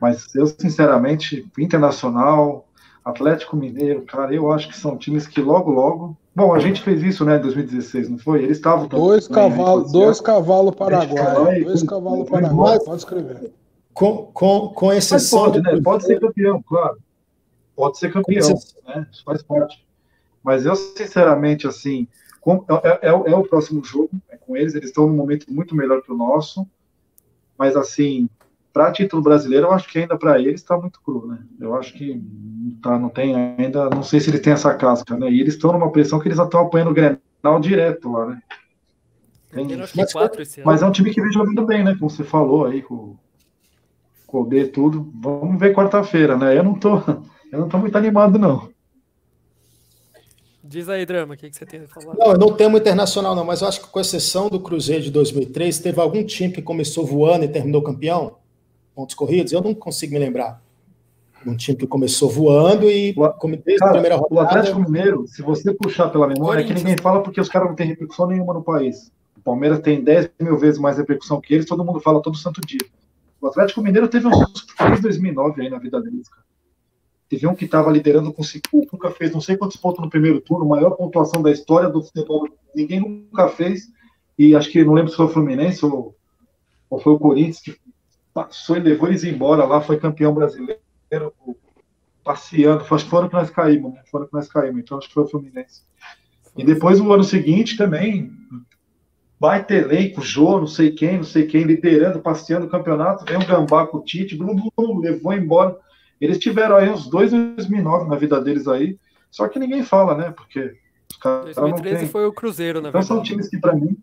[0.00, 2.68] Mas eu, sinceramente, Internacional,
[3.02, 6.16] Atlético Mineiro, cara, eu acho que são times que logo, logo.
[6.38, 8.44] Bom, a gente fez isso, né, em 2016, não foi?
[8.44, 8.86] Eles estavam.
[8.86, 11.64] Dois também, cavalos, dois cavalos vai, paraguaios.
[11.66, 12.78] Dois cavalos vai.
[12.78, 13.52] Pode escrever.
[13.92, 15.46] Com, com, com Mas exceção.
[15.46, 15.80] pode, né?
[15.82, 16.98] Pode ser campeão, claro.
[17.74, 18.48] Pode ser campeão,
[18.86, 19.04] né?
[19.10, 19.84] Isso faz parte.
[20.40, 22.06] Mas eu, sinceramente, assim,
[22.40, 25.74] com- é, é- é o próximo jogo é com eles, eles estão num momento muito
[25.74, 26.64] melhor que o nosso.
[27.58, 28.28] Mas, assim,
[28.78, 31.40] para título brasileiro, eu acho que ainda para eles está muito cru, né?
[31.60, 35.16] Eu acho que não, tá, não tem ainda, não sei se eles têm essa casca,
[35.16, 35.28] né?
[35.28, 38.42] E eles estão numa pressão que eles já estão apanhando o Grenal direto lá, né?
[39.50, 41.96] Tem- Mas- quatro mas é um time que vem jogando bem, né?
[41.98, 43.16] Como você falou aí, com
[44.28, 45.10] com o D e tudo.
[45.20, 46.56] Vamos ver quarta-feira, né?
[46.56, 46.98] Eu não tô,
[47.50, 48.68] eu não tô muito animado, não.
[50.62, 52.14] Diz aí, Drama, o que, que você tem a falar?
[52.14, 55.10] Não, eu não tenho internacional, não, mas eu acho que com exceção do Cruzeiro de
[55.10, 58.37] 2003, teve algum time que começou voando e terminou campeão?
[58.98, 59.52] Pontos corridos?
[59.52, 60.60] Eu não consigo me lembrar.
[61.46, 64.48] Um time que começou voando e O- desde Cara, a primeira O rodada.
[64.48, 67.76] Atlético Mineiro, se você puxar pela memória, é que ninguém fala porque os caras não
[67.76, 69.12] têm repercussão nenhuma no país.
[69.36, 72.60] O Palmeiras tem 10 mil vezes mais repercussão que eles, todo mundo fala todo santo
[72.60, 72.80] dia.
[73.40, 74.36] O Atlético Mineiro teve uns
[74.80, 76.42] desde 2009 aí na vida deles, cara.
[77.28, 80.10] Teve um que estava liderando com 5, o Cuca fez não sei quantos pontos no
[80.10, 83.82] primeiro turno, maior pontuação da história do futebol, ninguém nunca fez.
[84.36, 86.16] E acho que não lembro se foi o Fluminense ou,
[86.90, 87.76] ou foi o Corinthians que
[88.38, 90.80] passou e levou eles embora lá, foi campeão brasileiro,
[92.22, 92.84] passeando.
[92.88, 94.02] Acho que foram que nós caímos, né?
[94.10, 95.82] Foram que nós caímos, então acho que foi o Fluminense.
[96.56, 98.30] E depois, no ano seguinte, também,
[99.40, 103.46] baita elenco, Jô, não sei quem, não sei quem, liderando, passeando o campeonato, vem um
[103.46, 105.76] gambá com o Tite, blum, blum, blum, levou embora.
[106.20, 108.96] Eles tiveram aí uns dois em 2009 na vida deles aí,
[109.30, 110.30] só que ninguém fala, né?
[110.30, 110.76] Porque
[111.10, 112.08] os caras não 2013 têm.
[112.08, 113.30] foi o Cruzeiro, na Então são verdade.
[113.30, 113.96] times que, pra mim.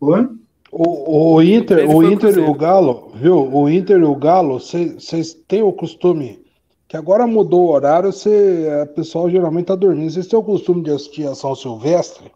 [0.00, 0.28] Oi?
[0.72, 3.36] O, o Inter, o o Inter e o Galo, viu?
[3.52, 6.40] O Inter e o Galo, vocês têm o costume,
[6.86, 10.10] que agora mudou o horário, cê, a pessoal geralmente tá dormindo.
[10.12, 12.30] Vocês têm o costume de assistir a São Silvestre,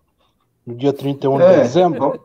[0.67, 2.21] no dia 31 de É, dezembro?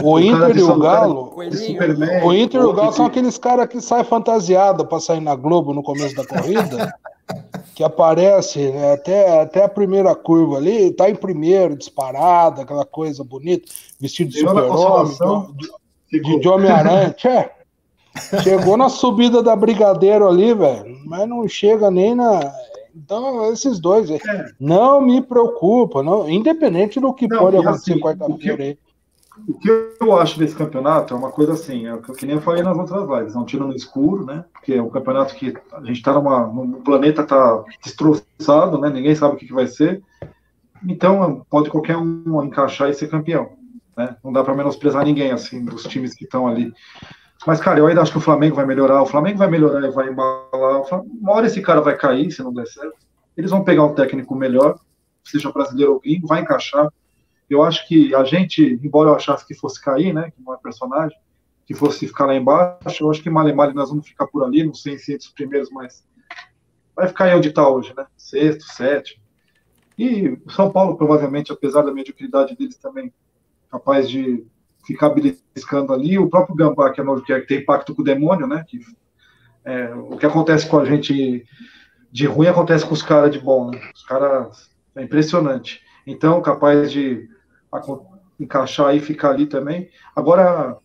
[0.02, 3.66] O Inter de e o Galo, o Inter e o Galo são que- aqueles caras
[3.68, 6.90] que saem fantasiado para sair na Globo no começo da corrida,
[7.78, 13.22] que aparece né, até, até a primeira curva ali, tá em primeiro, disparado, aquela coisa
[13.22, 15.16] bonita, vestido de super-homem,
[16.10, 17.14] de, de, de Homem-Aranha.
[18.42, 22.52] Chegou na subida da Brigadeiro ali, velho, mas não chega nem na.
[22.96, 24.10] Então, esses dois.
[24.10, 24.18] É.
[24.58, 28.78] Não me preocupa, não, independente do que Não, pode acontecer assim, quarta-feira aí.
[29.46, 29.68] O que
[30.00, 33.08] eu acho desse campeonato é uma coisa assim, é o que, nem falei nas outras
[33.08, 34.44] lives, é um tiro no escuro, né?
[34.52, 36.46] Porque é um campeonato que a gente está numa.
[36.46, 38.90] O planeta está destroçado, né?
[38.90, 40.02] Ninguém sabe o que, que vai ser.
[40.86, 43.50] Então pode qualquer um encaixar e ser campeão.
[43.96, 44.16] Né?
[44.22, 46.72] Não dá para menosprezar ninguém, assim, dos times que estão ali.
[47.46, 49.02] Mas, cara, eu ainda acho que o Flamengo vai melhorar.
[49.02, 50.82] O Flamengo vai melhorar e vai embalar.
[51.20, 52.96] Uma hora esse cara vai cair, se não der certo.
[53.36, 54.78] Eles vão pegar um técnico melhor,
[55.24, 56.88] seja brasileiro ou gringo, vai encaixar.
[57.48, 60.58] Eu acho que a gente, embora eu achasse que fosse cair, né, que não é
[60.58, 61.16] personagem,
[61.66, 64.64] que fosse ficar lá embaixo, eu acho que mal e nós vamos ficar por ali,
[64.64, 66.02] não sei se entre os primeiros, mas
[66.96, 68.06] vai ficar aí onde está hoje, né?
[68.16, 69.22] Sexto, sétimo.
[69.98, 73.12] E o São Paulo, provavelmente, apesar da mediocridade deles também,
[73.70, 74.46] capaz de
[74.86, 76.18] ficar beliscando ali.
[76.18, 78.64] O próprio Gambá, que, é novo, que, é, tem pacto com o demônio, né?
[78.66, 78.80] Que,
[79.64, 81.44] é, o que acontece com a gente
[82.10, 83.80] de ruim acontece com os caras de bom, né?
[83.94, 84.70] Os caras.
[84.96, 85.82] É impressionante.
[86.06, 87.28] Então, capaz de
[88.38, 89.88] encaixar e ficar ali também.
[90.14, 90.78] Agora,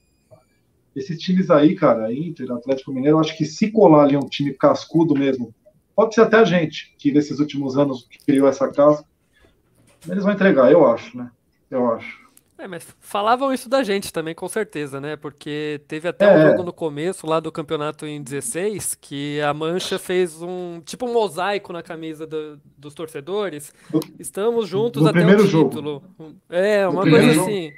[0.95, 4.53] esses times aí, cara, Inter, Atlético Mineiro, eu acho que se colar ali um time
[4.53, 5.53] cascudo mesmo,
[5.95, 9.03] pode ser até a gente, que nesses últimos anos criou essa casa,
[10.07, 11.31] eles vão entregar, eu acho, né?
[11.69, 12.22] Eu acho.
[12.63, 15.17] É, mas falavam isso da gente também, com certeza, né?
[15.17, 16.33] Porque teve até é.
[16.33, 21.05] um jogo no começo lá do campeonato em 16 que a Mancha fez um tipo
[21.05, 23.73] um mosaico na camisa do, dos torcedores.
[24.17, 26.03] Estamos juntos até o título.
[26.17, 26.35] Jogo.
[26.49, 27.73] É, uma coisa assim.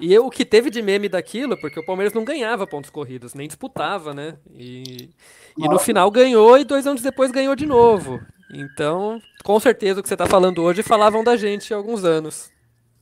[0.00, 3.46] E o que teve de meme daquilo, porque o Palmeiras não ganhava pontos corridos, nem
[3.46, 4.38] disputava, né?
[4.54, 5.10] E,
[5.58, 8.18] e no final ganhou e dois anos depois ganhou de novo.
[8.50, 12.55] Então, com certeza o que você está falando hoje falavam da gente há alguns anos.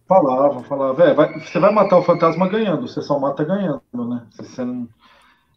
[0.06, 4.26] Falava, falava, é, vai, você vai matar o fantasma ganhando, você só mata ganhando, né?
[4.32, 4.86] Você não...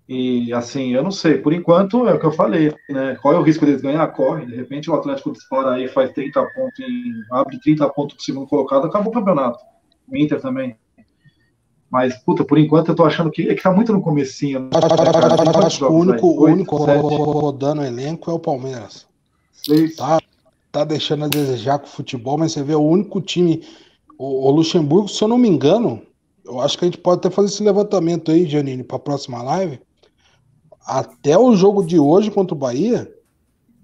[0.08, 3.18] E assim, eu não sei, por enquanto é o que eu falei, né?
[3.22, 4.08] Qual é o risco deles ganhar?
[4.08, 8.24] Corre, de repente o Atlético dispara aí, faz 30 pontos, em, abre 30 pontos pro
[8.24, 9.60] segundo colocado, acabou o campeonato.
[10.08, 10.78] O Inter também.
[11.92, 14.62] Mas, puta, por enquanto eu tô achando que é que tá muito no comecinho.
[14.62, 14.70] Né?
[15.66, 19.06] Acho que o único, o único rodando o elenco é o Palmeiras.
[19.98, 20.20] Tá,
[20.72, 23.62] tá deixando a desejar com o futebol, mas você vê o único time
[24.18, 26.02] o, o, Luxemburgo, se eu não me engano,
[26.46, 29.42] eu acho que a gente pode até fazer esse levantamento aí, Janine, para a próxima
[29.44, 29.80] live.
[30.86, 33.14] Até o jogo de hoje contra o Bahia,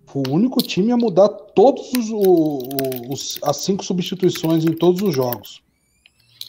[0.06, 2.10] foi o único time a mudar todos os,
[3.10, 5.62] os, as cinco substituições em todos os jogos.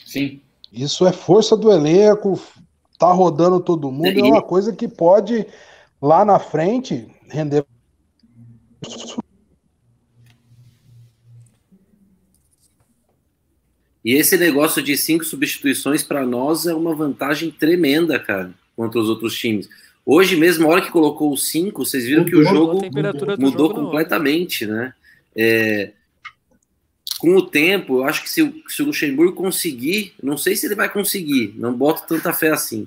[0.06, 0.40] Sim.
[0.72, 2.38] Isso é força do elenco,
[2.98, 5.46] tá rodando todo mundo, é uma coisa que pode
[6.00, 7.64] lá na frente render
[14.04, 19.08] E esse negócio de cinco substituições para nós é uma vantagem tremenda, cara, contra os
[19.08, 19.68] outros times.
[20.04, 22.82] Hoje mesmo, a hora que colocou os cinco, vocês viram que o jogo
[23.38, 24.74] mudou jogo completamente, não.
[24.74, 24.94] né?
[25.34, 25.92] É,
[27.18, 30.66] com o tempo, eu acho que se, o, se o Luxemburgo conseguir, não sei se
[30.66, 32.86] ele vai conseguir, não boto tanta fé assim,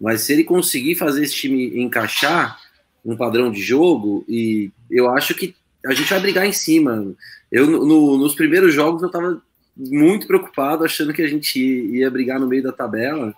[0.00, 2.60] mas se ele conseguir fazer esse time encaixar
[3.04, 7.14] um padrão de jogo, e eu acho que a gente vai brigar em cima.
[7.50, 9.42] Eu, no, nos primeiros jogos, eu tava
[9.76, 13.34] muito preocupado, achando que a gente ia brigar no meio da tabela,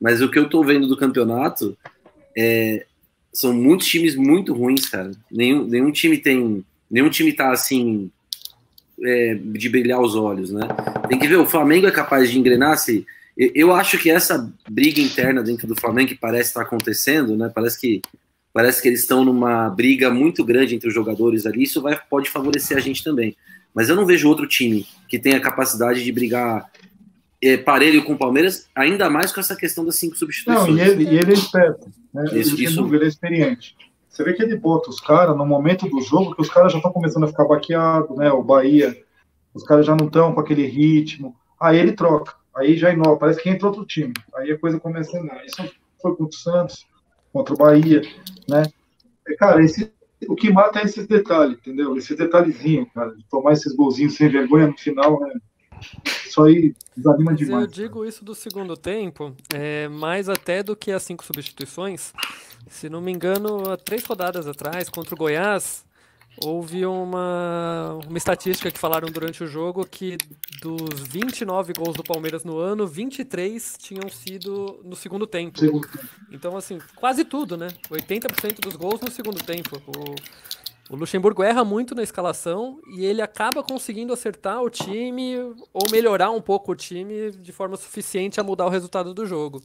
[0.00, 1.76] mas o que eu tô vendo do campeonato
[2.36, 2.86] é,
[3.32, 5.10] são muitos times muito ruins, cara.
[5.30, 6.64] Nenhum, nenhum time tem.
[6.90, 8.10] Nenhum time tá assim.
[9.00, 10.66] É, de brilhar os olhos, né?
[11.08, 13.06] Tem que ver, o Flamengo é capaz de engrenar se.
[13.36, 17.48] Eu acho que essa briga interna dentro do Flamengo que parece estar acontecendo, né?
[17.54, 18.02] Parece que
[18.52, 21.62] parece que eles estão numa briga muito grande entre os jogadores ali.
[21.62, 23.36] Isso vai, pode favorecer a gente também.
[23.78, 26.68] Mas eu não vejo outro time que tenha capacidade de brigar
[27.40, 30.66] é, parelho com o Palmeiras, ainda mais com essa questão das cinco substituições.
[30.66, 32.24] Não, e ele, e ele é esperto, né?
[32.32, 32.92] Isso, ele, isso...
[32.92, 33.76] ele é experiente.
[34.08, 36.78] Você vê que ele bota os caras no momento do jogo que os caras já
[36.78, 38.32] estão começando a ficar baqueados, né?
[38.32, 39.00] O Bahia,
[39.54, 41.36] os caras já não estão com aquele ritmo.
[41.60, 44.12] Aí ele troca, aí já inova, parece que entra outro time.
[44.34, 45.46] Aí a coisa começa a andar.
[45.46, 45.62] Isso
[46.02, 46.84] foi contra o Santos,
[47.32, 48.02] contra o Bahia,
[48.48, 48.64] né?
[49.38, 49.92] Cara, esse
[50.26, 51.96] o que mata é esses detalhes, entendeu?
[51.96, 55.32] Esses detalhezinhos, cara, de tomar esses golzinhos sem vergonha no final, né?
[56.26, 57.64] Isso aí desanima demais.
[57.64, 62.12] Eu digo isso do segundo tempo, é, mais até do que as cinco substituições.
[62.68, 65.84] Se não me engano, há três rodadas atrás, contra o Goiás,
[66.44, 70.16] houve uma, uma estatística que falaram durante o jogo que
[70.60, 75.58] dos 29 gols do Palmeiras no ano, 23 tinham sido no segundo tempo.
[76.30, 77.68] Então, assim, quase tudo, né?
[77.90, 79.80] 80% dos gols no segundo tempo.
[79.86, 85.36] O, o Luxemburgo erra muito na escalação e ele acaba conseguindo acertar o time
[85.72, 89.62] ou melhorar um pouco o time de forma suficiente a mudar o resultado do jogo.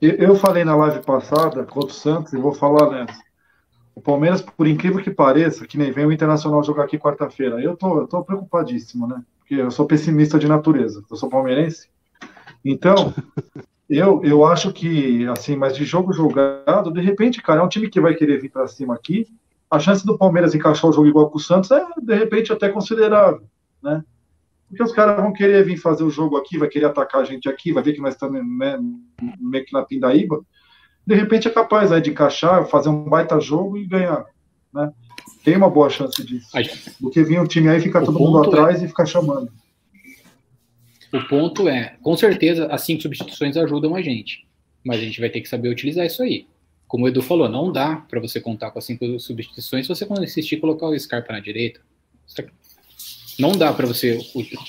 [0.00, 3.27] Eu falei na live passada contra o Santos e vou falar nessa
[3.98, 7.76] o Palmeiras, por incrível que pareça, que nem vem o Internacional jogar aqui quarta-feira, eu
[7.76, 9.24] tô, eu tô preocupadíssimo, né?
[9.40, 11.88] Porque eu sou pessimista de natureza, eu sou palmeirense.
[12.64, 13.12] Então,
[13.90, 17.90] eu, eu acho que, assim, mas de jogo jogado, de repente, cara, é um time
[17.90, 19.26] que vai querer vir para cima aqui.
[19.68, 22.68] A chance do Palmeiras encaixar o jogo igual com o Santos é, de repente, até
[22.68, 23.42] considerável,
[23.82, 24.04] né?
[24.68, 27.48] Porque os caras vão querer vir fazer o jogo aqui, vai querer atacar a gente
[27.48, 28.78] aqui, vai ver que nós estamos né,
[29.40, 30.40] meio que na pindaíba.
[31.08, 34.26] De repente é capaz aí de encaixar, fazer um baita jogo e ganhar,
[34.74, 34.92] né?
[35.42, 36.50] Tem uma boa chance disso.
[37.00, 38.84] Do que vir um time aí ficar todo mundo atrás é...
[38.84, 39.50] e ficar chamando.
[41.10, 44.46] O ponto é, com certeza, as cinco substituições ajudam a gente.
[44.84, 46.46] Mas a gente vai ter que saber utilizar isso aí.
[46.86, 50.06] Como o Edu falou, não dá para você contar com as cinco substituições se você
[50.20, 51.80] insistir em colocar o Scarpa na direita.
[53.38, 54.18] Não dá para você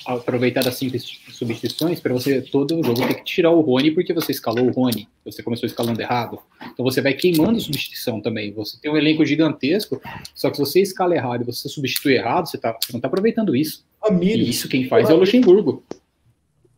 [0.05, 0.95] aproveitar das cinco
[1.31, 5.07] substituições para você todo jogo ter que tirar o Rony porque você escalou o Rony,
[5.25, 6.37] você começou escalando errado.
[6.71, 8.53] Então você vai queimando substituição também.
[8.53, 9.99] Você tem um elenco gigantesco,
[10.35, 13.07] só que se você escala errado e você substitui errado, você, tá, você não está
[13.07, 13.83] aproveitando isso.
[14.03, 15.83] Ramires, e isso quem faz é o Luxemburgo.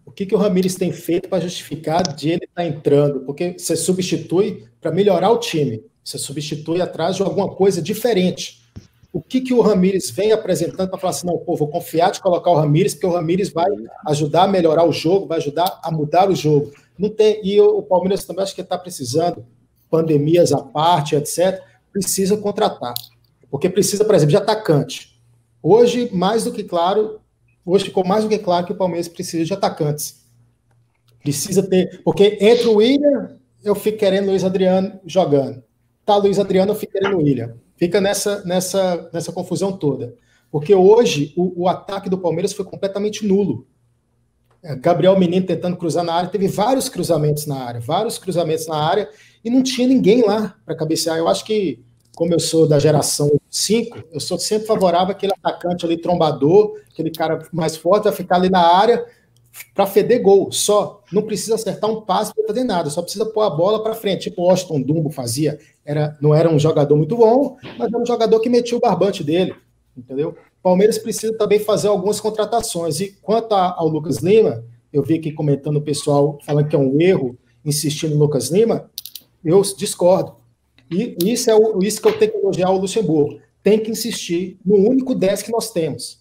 [0.06, 3.20] O que, que o Ramires tem feito para justificar de ele estar tá entrando?
[3.22, 5.84] Porque você substitui para melhorar o time.
[6.02, 8.61] Você substitui atrás de alguma coisa diferente
[9.13, 12.21] o que, que o Ramires vem apresentando para falar assim, não, pô, vou confiar de
[12.21, 13.69] colocar o Ramires, porque o Ramires vai
[14.08, 16.71] ajudar a melhorar o jogo, vai ajudar a mudar o jogo.
[16.97, 19.45] Não tem, e o Palmeiras também acho que está precisando,
[19.89, 22.93] pandemias à parte, etc., precisa contratar.
[23.50, 25.21] Porque precisa, por exemplo, de atacante.
[25.62, 27.19] Hoje, mais do que claro,
[27.65, 30.21] hoje ficou mais do que claro que o Palmeiras precisa de atacantes.
[31.21, 35.62] Precisa ter, porque entre o William, eu fico querendo Luiz Adriano jogando.
[36.06, 40.13] Tá Luiz Adriano, eu fico querendo o William fica nessa, nessa, nessa confusão toda.
[40.52, 43.65] Porque hoje o, o ataque do Palmeiras foi completamente nulo.
[44.62, 48.78] É, Gabriel Menino tentando cruzar na área, teve vários cruzamentos na área, vários cruzamentos na
[48.78, 49.10] área,
[49.44, 51.17] e não tinha ninguém lá para cabecear.
[51.17, 51.84] Eu acho que,
[52.15, 57.10] como eu sou da geração 5, eu sou sempre favorável àquele atacante ali trombador, aquele
[57.10, 59.04] cara mais forte, a ficar ali na área
[59.74, 61.04] para feder gol, só.
[61.12, 64.30] Não precisa acertar um passe para fazer nada, só precisa pôr a bola para frente,
[64.30, 65.60] tipo o Washington Dumbo fazia.
[65.84, 69.24] Era, não era um jogador muito bom, mas era um jogador que metia o barbante
[69.24, 69.54] dele,
[69.98, 70.36] entendeu?
[70.62, 73.00] Palmeiras precisa também fazer algumas contratações.
[73.00, 76.80] E quanto a, ao Lucas Lima, eu vi aqui comentando o pessoal falando que é
[76.80, 78.90] um erro insistir no Lucas Lima,
[79.44, 80.36] eu discordo.
[80.90, 83.40] E isso é o, isso que eu tenho que elogiar o Luxemburgo.
[83.64, 86.21] Tem que insistir no único 10 que nós temos.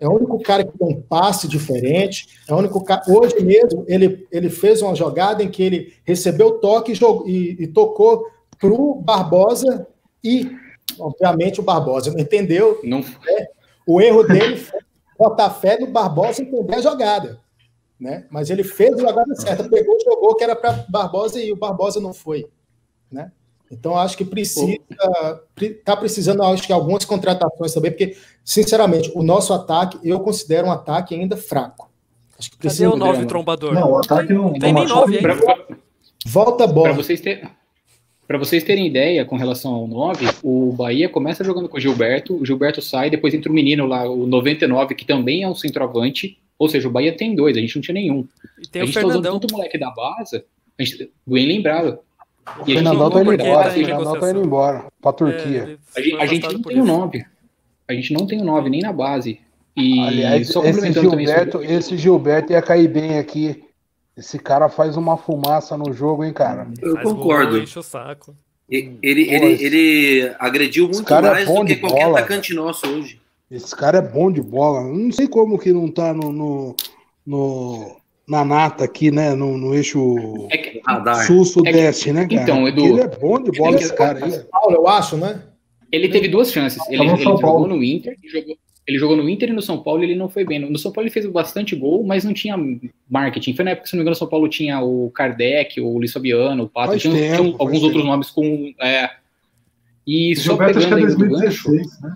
[0.00, 2.40] É o único cara que tem um passe diferente.
[2.48, 3.02] É o único cara.
[3.08, 7.28] Hoje mesmo ele, ele fez uma jogada em que ele recebeu o toque e, jogou,
[7.28, 8.26] e, e tocou
[8.58, 9.86] para o Barbosa
[10.22, 10.50] e,
[10.98, 12.80] obviamente, o Barbosa não entendeu.
[12.82, 13.00] Não.
[13.00, 13.46] Né?
[13.86, 14.80] O erro dele foi
[15.18, 17.40] botar fé no Barbosa entender a jogada.
[17.98, 18.26] Né?
[18.30, 22.00] Mas ele fez a jogada certa, pegou jogou que era para Barbosa e o Barbosa
[22.00, 22.48] não foi.
[23.10, 23.32] Né?
[23.70, 24.78] Então, acho que precisa,
[25.60, 30.72] está precisando, acho que algumas contratações também, porque, sinceramente, o nosso ataque, eu considero um
[30.72, 31.88] ataque ainda fraco.
[32.38, 32.84] Acho que precisa.
[32.84, 33.74] Cadê o nove trombador?
[33.74, 35.36] Não, o ataque não, tem nem nove ainda.
[36.26, 36.88] Volta a bola.
[36.88, 37.48] Para vocês, ter,
[38.38, 42.46] vocês terem ideia com relação ao 9, o Bahia começa jogando com o Gilberto, o
[42.46, 46.38] Gilberto sai, depois entra o menino lá, o 99, que também é um centroavante.
[46.58, 48.26] Ou seja, o Bahia tem dois, a gente não tinha nenhum.
[48.60, 50.44] E tem a gente está usando tanto moleque da base,
[50.78, 51.98] a gente, bem lembrado,
[52.60, 53.68] o Fernandão tá indo embora.
[53.68, 55.78] O Fernandão tá indo embora pra Turquia.
[55.96, 57.26] É, a, gente, a gente não tem o um 9.
[57.88, 59.40] A gente não tem o um 9 nem na base.
[59.76, 63.62] E Aliás, esse Gilberto, esse Gilberto ia cair bem aqui.
[64.16, 66.66] Esse cara faz uma fumaça no jogo, hein, cara?
[66.82, 67.52] Eu Faz concordo.
[67.52, 68.34] Gol, enche o saco.
[68.68, 72.86] Ele, ele, ele, ele agrediu muito é mais é do que qualquer bola, atacante nosso
[72.86, 73.20] hoje.
[73.50, 74.82] Esse cara é bom de bola.
[74.82, 76.76] Não sei como que não tá no, no,
[77.24, 77.97] no
[78.28, 79.34] na nata aqui, né?
[79.34, 80.82] No, no eixo é que,
[81.26, 82.42] sul-sudeste, é né, cara?
[82.42, 82.84] Então, Edu.
[82.84, 84.40] Ele é bom de bola, esse cara aí.
[84.50, 85.42] Paulo, eu acho, né?
[85.90, 86.86] Ele teve duas chances.
[86.88, 90.06] Ele, ele jogou no Inter, jogou, ele jogou no Inter e no São Paulo e
[90.06, 90.58] ele não foi bem.
[90.58, 92.56] No São Paulo ele fez bastante gol, mas não tinha
[93.08, 93.54] marketing.
[93.54, 96.12] Foi na época, se não me engano, o São Paulo tinha o Kardec, o Luiz
[96.12, 97.84] Fabiano, o Pato, tinha, tempo, tinha alguns tempo.
[97.86, 98.72] outros nomes com.
[98.80, 99.10] É,
[100.06, 102.14] e só Gilberto pegando acho que é 2016, né?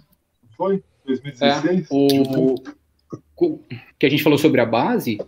[0.56, 0.82] Foi?
[1.06, 1.80] 2016?
[1.82, 2.54] É, o,
[3.98, 5.18] que a gente falou sobre a base,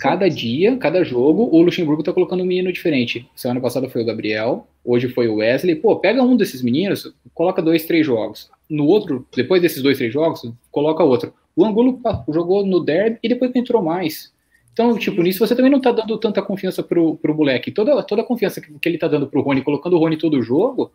[0.00, 3.28] Cada dia, cada jogo, o Luxemburgo tá colocando um menino diferente.
[3.34, 5.74] Semana passada foi o Gabriel, hoje foi o Wesley.
[5.74, 8.50] Pô, pega um desses meninos, coloca dois, três jogos.
[8.70, 11.32] No outro, depois desses dois, três jogos, coloca outro.
[11.54, 14.32] O Angulo jogou no derby e depois entrou mais.
[14.72, 17.70] Então, tipo, nisso você também não tá dando tanta confiança pro, pro moleque.
[17.70, 20.42] Toda, toda a confiança que, que ele tá dando pro Rony, colocando o Rony todo
[20.42, 20.90] jogo,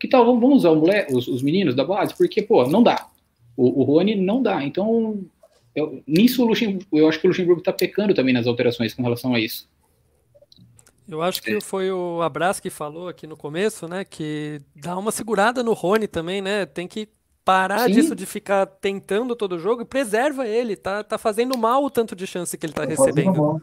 [0.00, 2.16] que tal, vamos usar moleque, os, os, meninos da base?
[2.16, 3.06] Porque, pô, não dá.
[3.56, 4.64] O, o Rony não dá.
[4.64, 5.20] Então,
[5.78, 6.46] eu, nisso,
[6.92, 9.68] eu acho que o Luxemburgo está pecando também nas alterações com relação a isso.
[11.08, 14.04] Eu acho que foi o Abras que falou aqui no começo, né?
[14.04, 16.66] Que dá uma segurada no Rony também, né?
[16.66, 17.08] Tem que
[17.42, 17.92] parar Sim.
[17.92, 20.76] disso de ficar tentando todo jogo e preserva ele.
[20.76, 23.62] Tá, tá fazendo mal o tanto de chance que ele tá, tá recebendo.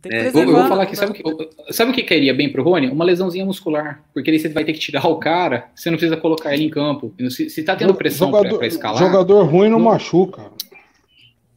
[0.00, 0.96] Tem que É, Eu, vou falar que né?
[0.98, 2.88] sabe o que, sabe o que cairia bem pro Rony?
[2.88, 4.02] Uma lesãozinha muscular.
[4.14, 6.70] Porque aí você vai ter que tirar o cara, você não precisa colocar ele em
[6.70, 7.12] campo.
[7.28, 8.98] Se, se tá tendo pressão pra, jogador, pra escalar.
[8.98, 9.84] jogador ruim não Não.
[9.84, 10.50] machuca.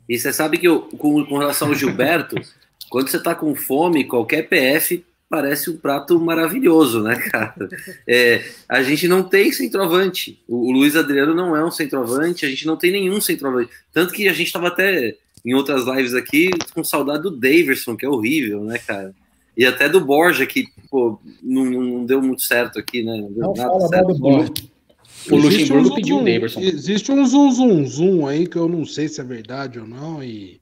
[0.07, 2.35] E você sabe que eu, com, com relação ao Gilberto,
[2.89, 7.69] quando você tá com fome, qualquer PF parece um prato maravilhoso, né, cara?
[8.07, 10.41] É, a gente não tem centroavante.
[10.47, 13.69] O, o Luiz Adriano não é um centroavante, a gente não tem nenhum centroavante.
[13.91, 18.05] Tanto que a gente tava até em outras lives aqui com saudade do Daverson, que
[18.05, 19.13] é horrível, né, cara?
[19.55, 23.17] E até do Borja, que pô, não, não deu muito certo aqui, né?
[23.17, 24.07] Não deu Não nada fala mal certo.
[24.07, 24.53] do Borja.
[25.31, 26.59] O Existe Luxemburgo um pediu o zum- Daverson.
[26.61, 30.23] Existe um zum zum zum aí que eu não sei se é verdade ou não
[30.23, 30.59] e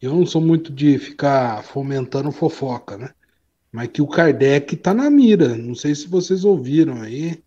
[0.00, 3.10] eu não sou muito de ficar fomentando fofoca, né?
[3.72, 5.56] Mas que o Kardec tá na mira.
[5.56, 7.38] Não sei se vocês ouviram aí.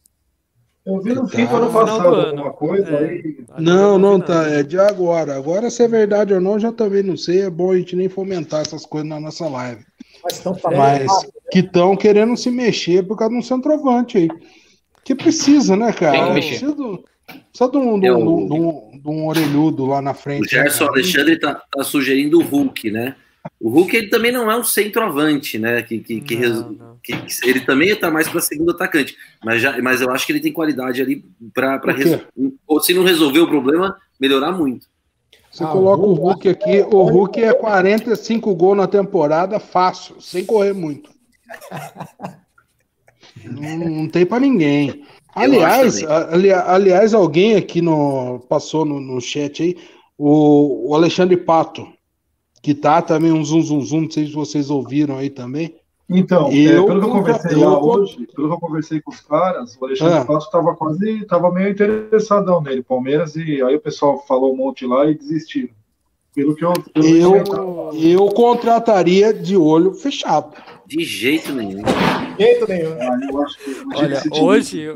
[0.85, 1.27] Eu vi no Tá.
[1.37, 2.27] FIFA ano passado do ano.
[2.39, 3.09] alguma coisa, É.
[3.09, 4.25] aí Não, não, nada.
[4.25, 4.49] tá.
[4.49, 5.35] É de agora.
[5.35, 7.41] Agora, se é verdade ou não, eu já também não sei.
[7.41, 9.83] É bom a gente nem fomentar essas coisas na nossa live.
[10.23, 11.11] Mas estão falando Mas
[11.51, 14.27] que estão querendo se mexer por causa de um centroavante aí.
[15.03, 16.11] Que precisa, né, cara?
[16.17, 16.49] Tem que mexer.
[16.49, 17.03] Precisa, do-
[17.51, 20.15] precisa de, um, de, É, um, o- de um- de um orelhudo lá na O
[20.15, 20.41] frente.
[20.55, 20.91] né, Gerson cara?
[20.99, 23.15] Alexandre tá, tá sugerindo o Hulk, né?
[23.59, 25.81] O Hulk ele também não é um centroavante, né?
[25.81, 26.97] Que, que, que, Não, resu- não.
[27.01, 30.31] que- que ele também tá mais para segundo atacante, mas, já, mas eu acho que
[30.33, 31.23] ele tem qualidade ali
[31.53, 31.79] para
[32.67, 34.87] ou se não resolver o problema, melhorar muito.
[35.49, 39.59] Você Ah, coloca o o Hulk- Hulk aqui, o Hulk é 45 gols na temporada,
[39.59, 41.09] fácil, sem correr muito.
[43.45, 45.03] Não, não tem pra ninguém.
[45.33, 49.77] Aliás, ali- aliás, alguém aqui no, passou no, no chat aí,
[50.17, 51.87] o, o Alexandre Pato,
[52.61, 55.75] que tá também um zum zum zum, não sei se vocês ouviram aí também.
[56.11, 59.11] Então, Eu é, pelo que eu conversei eu lá hoje, pelo que eu conversei com
[59.11, 60.25] os caras, o Alexandre Ah.
[60.25, 64.87] Pato estava quase, estava meio interessadão nele, Palmeiras, e aí o pessoal falou um monte
[64.87, 65.69] lá e desistiram.
[66.33, 70.51] Pelo que eu, pelo que Eu, eu eu contrataria de olho fechado.
[70.89, 71.83] De jeito nenhum.
[71.83, 72.93] De jeito nenhum.
[72.93, 74.89] o dia Olha, hoje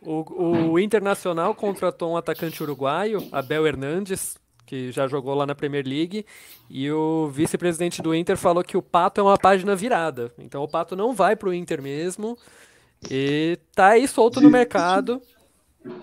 [0.00, 5.84] o, o Internacional contratou um atacante uruguaio, Abel Hernandes, que já jogou lá na Premier
[5.84, 6.24] League,
[6.70, 10.32] e o vice-presidente do Inter falou que o Pato é uma página virada.
[10.38, 12.38] Então o Pato não vai pro Inter mesmo
[13.10, 15.20] e tá aí solto no mercado.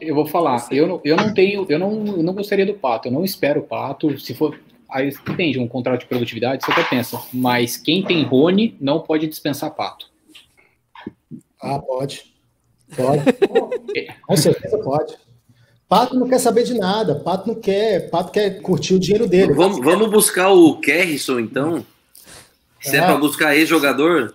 [0.02, 3.08] Eu vou falar, eu não, eu não tenho, eu não, eu não gostaria do Pato,
[3.08, 4.20] eu não espero o Pato.
[4.20, 4.60] Se for.
[4.92, 7.22] Aí depende, um contrato de produtividade, você até pensa.
[7.34, 10.08] Mas quem tem Rony não pode dispensar Pato.
[11.62, 12.34] Ah, pode.
[12.96, 13.24] Pode.
[14.28, 15.16] Com certeza pode.
[15.88, 17.16] Pato não quer saber de nada.
[17.16, 18.10] Pato não quer.
[18.10, 19.54] Pato quer curtir o dinheiro dele.
[19.54, 21.86] Vamos, vamos buscar o Kerrison, então?
[22.80, 23.06] Se é, É.
[23.06, 24.34] para buscar ex-jogador,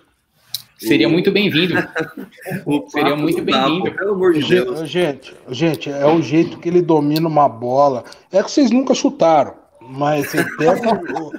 [0.79, 1.73] Seria muito bem-vindo.
[2.89, 3.91] Seria muito bem-vindo.
[3.95, 4.87] Pelo amor de Deus.
[4.87, 8.03] Gente, gente, é o jeito que ele domina uma bola.
[8.31, 9.55] É que vocês nunca chutaram,
[9.89, 11.31] mas você pega o...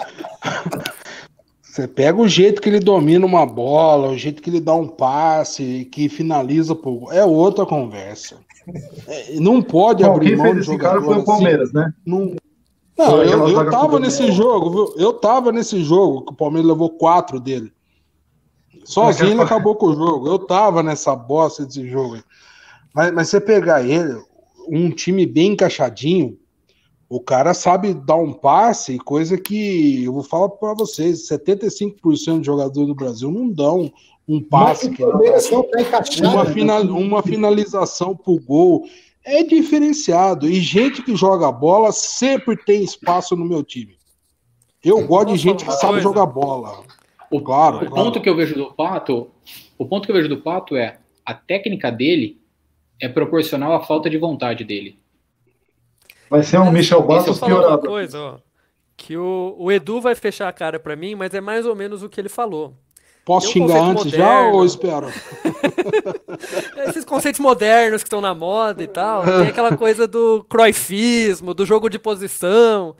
[1.79, 4.89] Você pega o jeito que ele domina uma bola, o jeito que ele dá um
[4.89, 8.39] passe, que finaliza por é outra conversa.
[9.07, 11.27] É, Não pode Bom, abrir mão de esse cara jogador foi o assim.
[11.27, 11.95] Palmeiras, né?
[12.05, 12.35] Não,
[12.99, 14.95] não eu, eu tava nesse jogo, viu?
[14.97, 17.73] Eu tava nesse jogo que o Palmeiras levou quatro dele.
[18.85, 20.27] Sozinho ele acabou com o jogo.
[20.27, 22.19] Eu tava nessa bosta desse jogo.
[22.93, 24.21] Mas, mas você pegar ele,
[24.69, 26.37] um time bem encaixadinho,
[27.09, 32.47] o cara sabe dar um passe, coisa que eu vou falar para vocês: 75% de
[32.47, 33.91] jogadores do Brasil não dão
[34.29, 36.53] um passe o que não tá uma, né?
[36.53, 38.85] final, uma finalização pro gol.
[39.25, 40.49] É diferenciado.
[40.49, 43.97] E gente que joga bola sempre tem espaço no meu time.
[44.85, 46.03] Eu gosto de gente que sabe coisa?
[46.03, 46.83] jogar bola.
[47.31, 47.95] O, Claro, o claro.
[47.95, 49.31] ponto que eu vejo do Pato,
[49.79, 52.41] o ponto que eu vejo do Pato é a técnica dele
[53.01, 54.99] é proporcional à falta de vontade dele.
[56.31, 57.87] Vai ser um Michel Bastos piorado.
[57.87, 58.39] coisa, ó,
[58.97, 62.03] que o, o Edu vai fechar a cara pra mim, mas é mais ou menos
[62.03, 62.75] o que ele falou.
[63.25, 64.57] Posso Tem um xingar antes já moderno.
[64.57, 65.07] ou espero?
[66.89, 71.67] Esses conceitos modernos que estão na moda e tal, tem aquela coisa do croifismo, do
[71.67, 72.97] jogo de posição.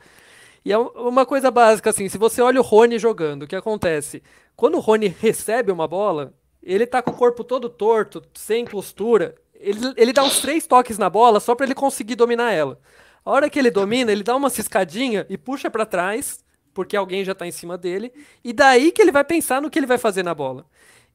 [0.63, 3.55] E é um- uma coisa básica, assim, se você olha o Rony jogando, o que
[3.55, 4.21] acontece?
[4.55, 9.35] Quando o Rony recebe uma bola, ele tá com o corpo todo torto, sem postura,
[9.55, 12.77] ele, ele dá uns três toques na bola só para ele conseguir dominar ela.
[13.25, 16.43] A hora que ele domina, ele dá uma ciscadinha e puxa para trás,
[16.73, 18.11] porque alguém já tá em cima dele,
[18.43, 20.65] e daí que ele vai pensar no que ele vai fazer na bola.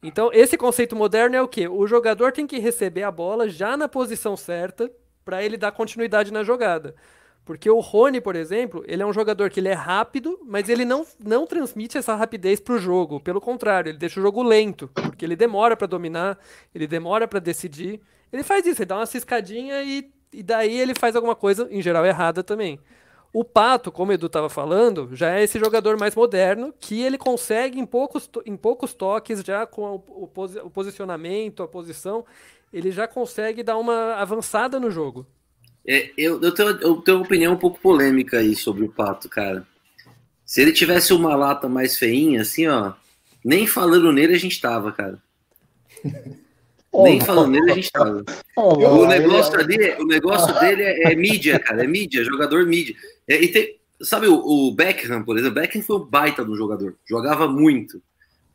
[0.03, 1.67] Então, esse conceito moderno é o quê?
[1.67, 4.91] O jogador tem que receber a bola já na posição certa
[5.25, 6.95] para ele dar continuidade na jogada.
[7.45, 10.85] Porque o Rony, por exemplo, ele é um jogador que ele é rápido, mas ele
[10.85, 13.21] não, não transmite essa rapidez para o jogo.
[13.21, 16.39] Pelo contrário, ele deixa o jogo lento, porque ele demora para dominar,
[16.75, 18.01] ele demora para decidir.
[18.33, 21.81] Ele faz isso, ele dá uma ciscadinha e, e daí ele faz alguma coisa, em
[21.81, 22.79] geral, errada também.
[23.33, 27.19] O Pato, como o Edu estava falando, já é esse jogador mais moderno que ele
[27.19, 32.25] consegue em poucos, em poucos toques, já com o, o, posicionamento, a posição,
[32.73, 35.27] ele já consegue dar uma avançada no jogo.
[35.87, 39.29] É, eu, eu, tenho, eu tenho uma opinião um pouco polêmica aí sobre o Pato,
[39.29, 39.67] cara.
[40.47, 42.93] Se ele tivesse uma lata mais feinha, assim, ó,
[43.45, 45.19] nem falando nele a gente tava, cara.
[47.03, 48.25] Nem falando nele a gente tava.
[48.57, 51.85] o negócio ali, o negócio dele é, é, mídia, cara.
[51.85, 52.95] É mídia, jogador mídia.
[53.29, 55.61] É, e tem, sabe o, o Beckham, por exemplo?
[55.61, 56.97] Beckham foi um baita do jogador.
[57.09, 58.01] Jogava muito.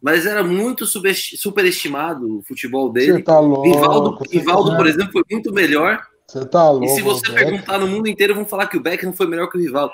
[0.01, 3.13] Mas era muito superestimado o futebol dele.
[3.13, 3.63] Você tá louco.
[3.63, 6.01] Rivaldo, Rivaldo por exemplo, foi muito melhor.
[6.25, 6.85] Você tá louco.
[6.85, 9.57] E se você perguntar no mundo inteiro, vão falar que o Beckham foi melhor que
[9.57, 9.91] o Rivaldo.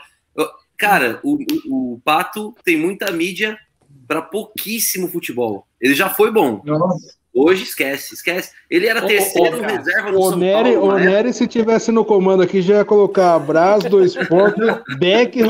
[0.78, 1.38] Cara, o,
[1.68, 3.58] o, o Pato tem muita mídia
[4.08, 5.66] para pouquíssimo futebol.
[5.80, 6.62] Ele já foi bom.
[6.66, 7.16] Nossa.
[7.36, 8.52] Hoje esquece, esquece.
[8.70, 10.94] Ele era terceiro ô, ô, reserva no o São Nery, Paulo.
[10.94, 14.66] O Nery, se tivesse no comando aqui, já ia colocar Brás, dois pontos,
[14.98, 15.50] Beckham,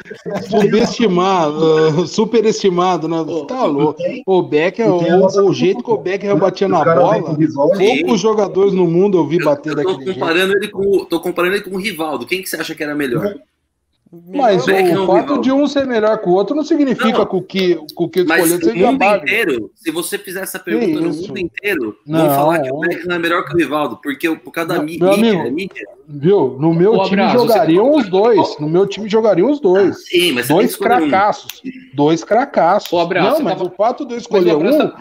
[0.48, 3.18] subestimado, superestimado, né?
[3.46, 4.02] Tá louco.
[4.24, 7.36] O Beckham, o, o, jeito que o Beckham batia na bola,
[7.76, 10.64] poucos jogadores no mundo eu vi bater eu, eu daquele comparando jeito.
[10.64, 12.24] Ele com, tô comparando ele com o Rivaldo.
[12.24, 13.34] Quem que você acha que era melhor?
[14.12, 17.36] Mas o, o fato de um ser melhor que o outro não significa não, que
[17.36, 21.12] o que, o que escolheu seja o mundo inteiro, se você fizer essa pergunta no
[21.12, 24.52] mundo inteiro, não, vão falar que o Beckham é melhor que o Rivaldo, porque por
[24.52, 25.86] causa da mídia, amigo, é mídia.
[26.08, 26.56] Viu?
[26.60, 28.58] No meu time abraço, jogariam os dois.
[28.60, 29.96] No meu time jogariam os dois.
[29.96, 31.60] Ah, sim, mas dois cracassos.
[31.64, 31.70] Um.
[31.96, 32.92] Dois cracassos.
[32.92, 33.64] O abraço, não, mas tava...
[33.64, 34.92] o fato de eu escolher um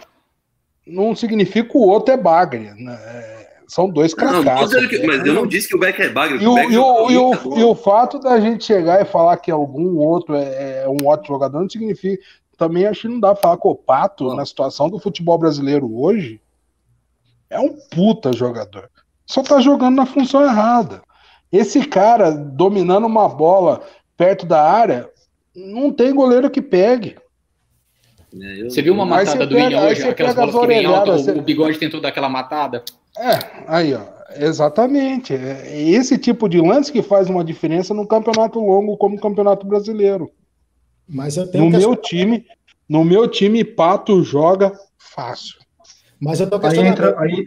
[0.87, 2.71] não significa que o outro é bagre.
[2.73, 2.97] Né?
[3.65, 4.73] É são dois cracassos.
[5.05, 6.43] mas eu não disse que o Beck é bagre.
[6.43, 9.51] E o, e, o, e, o, e o fato da gente chegar e falar que
[9.51, 12.23] algum outro é, é um ótimo jogador não significa.
[12.57, 15.93] Também acho que não dá pra falar que o Pato, na situação do futebol brasileiro
[15.99, 16.39] hoje,
[17.49, 18.89] é um puta jogador.
[19.25, 21.01] Só tá jogando na função errada.
[21.51, 23.81] Esse cara dominando uma bola
[24.15, 25.09] perto da área,
[25.55, 27.17] não tem goleiro que pegue.
[28.41, 30.03] É, você viu uma matada do William hoje?
[30.03, 31.31] Aquelas bolas que vem alta, você...
[31.31, 32.83] o Bigode tentou dar aquela matada?
[33.17, 34.15] É, aí, ó.
[34.37, 35.33] Exatamente.
[35.33, 39.65] É esse tipo de lance que faz uma diferença num campeonato longo como o Campeonato
[39.65, 40.29] Brasileiro.
[41.07, 42.45] Mas eu tenho no meu time,
[42.89, 45.55] no meu time Pato joga fácil.
[46.19, 47.45] Mas eu tô aí entra aí,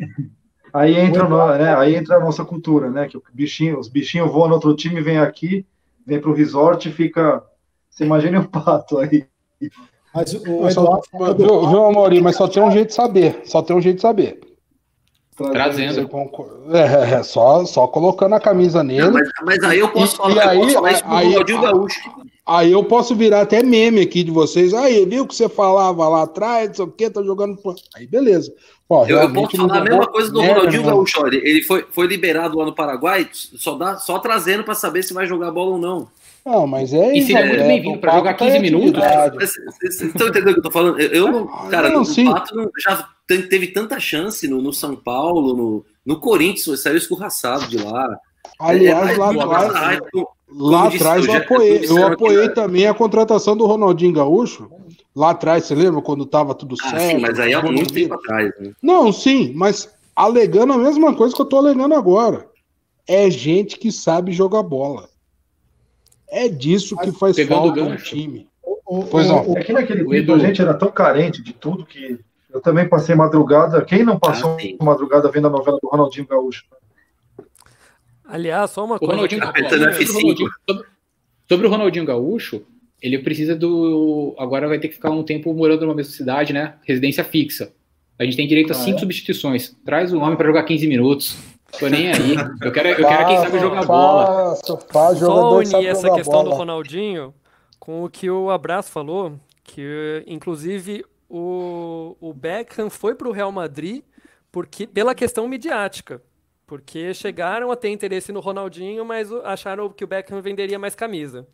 [0.72, 4.30] aí entra no, né, aí entra a nossa cultura, né, que o bichinho, os bichinhos
[4.30, 5.66] voam no outro time, vem aqui,
[6.06, 7.42] vem pro resort e fica
[7.90, 9.26] você imagina o Pato aí.
[10.14, 10.72] Mas o Eduardo,
[11.10, 13.96] só, viu, viu Amaury, mas só tem um jeito de saber, só tem um jeito
[13.96, 14.47] de saber.
[15.46, 16.08] Trazendo.
[16.70, 19.02] É, é, só, só colocando a camisa nele.
[19.02, 22.10] Não, mas, mas, aí eu posso e, falar, e aí, posso falar aí, aí, Gaúcho.
[22.44, 24.74] Aí eu posso virar até meme aqui de vocês.
[24.74, 27.56] Aí, viu que você falava lá atrás, não sei o que, tá jogando.
[27.94, 28.52] Aí, beleza.
[28.88, 30.88] Ó, eu, eu posso falar a mesma coisa do Ronaldinho né?
[30.88, 31.26] Gaúcho.
[31.26, 35.26] Ele foi, foi liberado lá no Paraguai, só, dá, só trazendo para saber se vai
[35.26, 36.08] jogar bola ou não.
[36.44, 37.30] Não, mas é isso.
[37.30, 39.02] E seria muito bem-vindo para jogar 15 minutos.
[39.34, 41.00] Vocês estão entendendo o que eu tô falando?
[41.00, 44.96] Eu, eu não, cara, não, o Pato não, já teve tanta chance no, no São
[44.96, 48.18] Paulo, no, no Corinthians, saiu escorraçado de lá.
[48.58, 50.00] Aliás, é, lá atrás,
[50.50, 54.70] lá atrás eu, apoiei, eu apoiei também a contratação do Ronaldinho Gaúcho.
[55.14, 57.10] Lá atrás, você lembra quando estava tudo ah, certo?
[57.10, 58.52] Sim, mas aí é muito tempo atrás.
[58.58, 58.72] Né?
[58.82, 62.46] Não, sim, mas alegando a mesma coisa que eu estou alegando agora.
[63.06, 65.08] É gente que sabe jogar bola.
[66.30, 68.48] É disso que faz Pegando falta no time.
[68.86, 69.56] O, pois não.
[69.56, 72.18] É que naquele tempo a gente era tão carente de tudo que
[72.50, 73.84] eu também passei madrugada.
[73.84, 76.64] Quem não passou ah, madrugada vendo a novela do Ronaldinho Gaúcho?
[78.24, 79.14] Aliás, só uma o coisa.
[79.14, 80.50] Ronaldinho, tá sobre, o Ronaldinho,
[81.48, 82.62] sobre, o Ronaldinho Gaúcho,
[83.00, 84.34] ele precisa do.
[84.38, 86.74] Agora vai ter que ficar um tempo morando numa mesma cidade, né?
[86.86, 87.72] Residência fixa.
[88.18, 89.00] A gente tem direito a ah, cinco é?
[89.00, 89.76] substituições.
[89.84, 91.38] Traz o homem para jogar 15 minutos.
[91.78, 92.34] Tô nem aí.
[92.62, 94.56] Eu quero, eu quero quem sabe jogar bola.
[94.56, 96.50] Só unir essa questão bola.
[96.50, 97.34] do Ronaldinho
[97.78, 103.52] com o que o Abraço falou, que inclusive o, o Beckham foi para o Real
[103.52, 104.02] Madrid
[104.50, 106.22] porque, pela questão midiática.
[106.66, 111.46] Porque chegaram a ter interesse no Ronaldinho, mas acharam que o Beckham venderia mais camisa.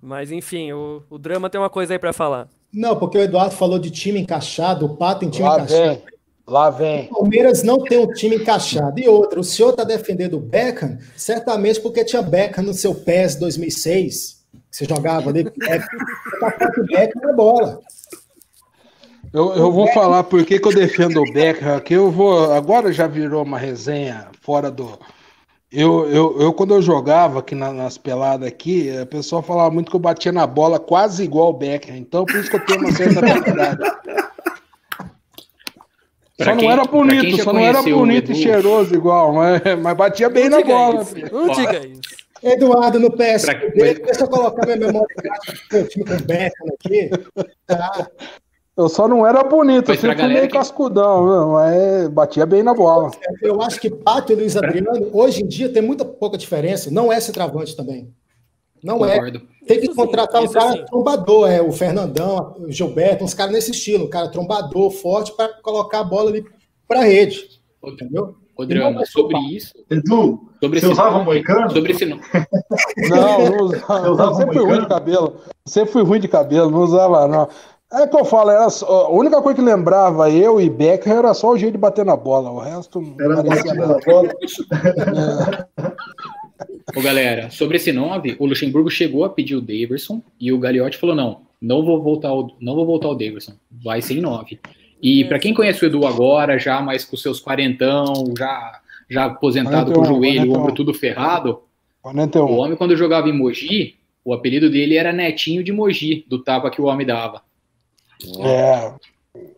[0.00, 2.48] Mas enfim, o, o drama tem uma coisa aí para falar.
[2.72, 5.88] Não, porque o Eduardo falou de time encaixado, o Pato em time Lá encaixado.
[5.88, 6.15] Vem.
[6.46, 7.08] Lá vem.
[7.10, 9.00] O Palmeiras não tem um time encaixado.
[9.00, 13.34] E outra, o senhor está defendendo o Beckham, certamente porque tinha Beckham no seu PES
[13.36, 15.40] 2006, que você jogava ali.
[15.68, 15.78] É,
[16.80, 17.80] o Beckham na bola.
[19.32, 22.52] Eu, eu vou falar por que, que eu defendo o Beckham, que eu vou.
[22.52, 24.96] Agora já virou uma resenha fora do.
[25.70, 29.90] Eu, eu, eu quando eu jogava aqui na, nas peladas aqui, a pessoa falava muito
[29.90, 31.96] que eu batia na bola quase igual o Beckham.
[31.96, 33.82] Então, por isso que eu tenho uma certa habilidade.
[36.42, 40.50] Só não era bonito, só não era bonito e cheiroso igual, mas, mas batia bem
[40.50, 41.02] não na bola.
[41.02, 41.14] Isso.
[41.32, 42.26] Não diga isso.
[42.42, 45.16] Eduardo no PSB, deixa eu colocar minha memória
[45.72, 47.10] meu time com Beckham aqui.
[47.66, 48.08] Tá.
[48.76, 50.48] Eu só não era bonito, eu sempre fui meio que...
[50.48, 53.10] cascudão, mas batia bem na bola.
[53.40, 56.90] Eu acho que Pato e Luiz Adriano, hoje em dia, tem muita pouca diferença.
[56.90, 58.12] Não é centroavante também.
[58.82, 59.14] Não é.
[59.14, 59.42] Concordo.
[59.62, 59.66] é.
[59.66, 64.04] Tem que contratar um cara trombador, é o Fernandão, o Gilberto, uns caras nesse estilo,
[64.04, 66.44] um cara trombador, forte, para colocar a bola ali
[66.86, 67.60] para rede.
[67.84, 68.36] Entendeu?
[68.58, 69.74] Adriano, sobre isso.
[69.90, 71.70] Edu, sobre você esse usava moicano?
[71.70, 72.18] Sobre esse não.
[73.08, 74.06] Não, não usava.
[74.06, 75.36] Eu sempre fui ruim de cabelo.
[75.66, 77.48] Sempre fui ruim de cabelo, não usava, não.
[77.92, 81.32] É que eu falo, era só, a única coisa que lembrava eu e Becker era
[81.34, 82.50] só o jeito de bater na bola.
[82.50, 84.28] O resto era bater na bola.
[85.78, 85.96] É.
[86.94, 90.98] Ô, galera, sobre esse 9, o Luxemburgo chegou a pedir o Daverson e o Gagliotti
[90.98, 94.60] falou: não, não vou voltar o, não vou voltar o Daverson, vai ser em 9.
[95.02, 98.80] E para quem conhece o Edu agora, já mais com seus quarentão, já,
[99.10, 101.60] já aposentado 41, com o joelho, o ombro tudo ferrado,
[102.02, 102.44] 41.
[102.44, 106.70] o homem, quando jogava em Mogi, o apelido dele era Netinho de Mogi, do tapa
[106.70, 107.42] que o homem dava.
[108.38, 108.92] É,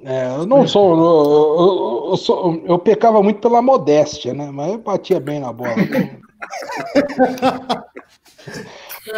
[0.03, 2.62] é, eu não sou eu, eu, eu, sou.
[2.64, 4.51] eu, pecava muito pela modéstia, né?
[4.51, 5.74] Mas eu batia bem na bola.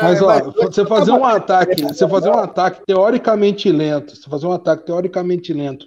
[0.01, 4.53] Mas, ó, você fazer um ataque, você fazer um ataque teoricamente lento, você fazer um
[4.53, 5.87] ataque teoricamente lento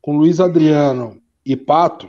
[0.00, 2.08] com Luiz Adriano e Pato,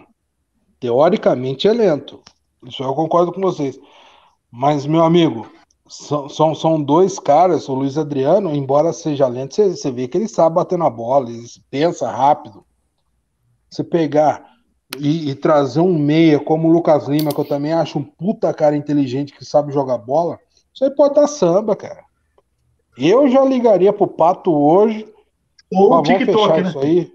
[0.79, 2.21] teoricamente é lento.
[2.65, 3.79] Isso eu concordo com vocês.
[4.51, 5.49] Mas, meu amigo,
[5.87, 10.17] são, são, são dois caras, o Luiz Adriano, embora seja lento, você, você vê que
[10.17, 12.65] ele sabe bater na bola, ele pensa rápido.
[13.69, 14.43] Você pegar
[14.97, 18.53] e, e, trazer um meia como o Lucas Lima, que eu também acho um puta
[18.53, 20.39] cara inteligente que sabe jogar bola,
[20.73, 22.03] isso aí pode dar samba, cara.
[22.97, 25.07] Eu já ligaria pro Pato hoje.
[25.71, 26.69] Ou o TikTok, né?
[26.69, 27.13] Isso aí.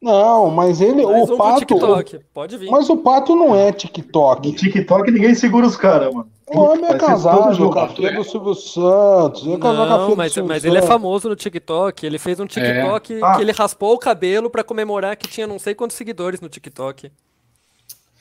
[0.00, 1.04] Não, mas ele.
[1.04, 1.58] Mais o Pato.
[1.60, 2.20] TikTok.
[2.32, 2.70] Pode vir.
[2.70, 4.48] Mas o Pato não é TikTok.
[4.48, 6.28] No TikTok ninguém segura os caras, mano.
[6.50, 9.44] O homem é casado a filha do Silvio Santos.
[9.44, 12.06] Não, não mas, mas ele é famoso no TikTok.
[12.06, 13.20] Ele fez um TikTok é.
[13.22, 13.34] ah.
[13.34, 17.10] que ele raspou o cabelo para comemorar que tinha não sei quantos seguidores no TikTok.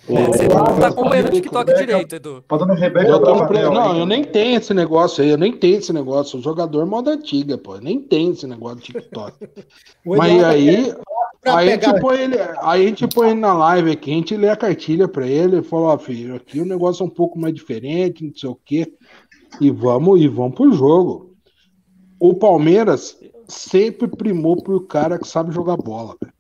[0.10, 2.44] É, você não tá acompanhando o TikTok direito, Edu.
[2.50, 3.62] Eu tô pre...
[3.64, 6.40] Não, eu nem tenho esse negócio aí, eu nem tenho esse negócio.
[6.40, 7.76] O jogador moda antiga, pô.
[7.76, 9.36] Eu nem tenho esse negócio de TikTok.
[10.06, 10.94] Mas aí,
[11.46, 14.38] aí, a gente põe ele, aí a gente põe ele na live aqui, a gente
[14.38, 17.40] lê a cartilha pra ele e fala, ó, filho, aqui o negócio é um pouco
[17.40, 18.94] mais diferente, não sei o quê.
[19.62, 21.36] E vamos, e vamos pro jogo.
[22.20, 23.18] O Palmeiras
[23.48, 26.34] sempre primou pro cara que sabe jogar bola, velho.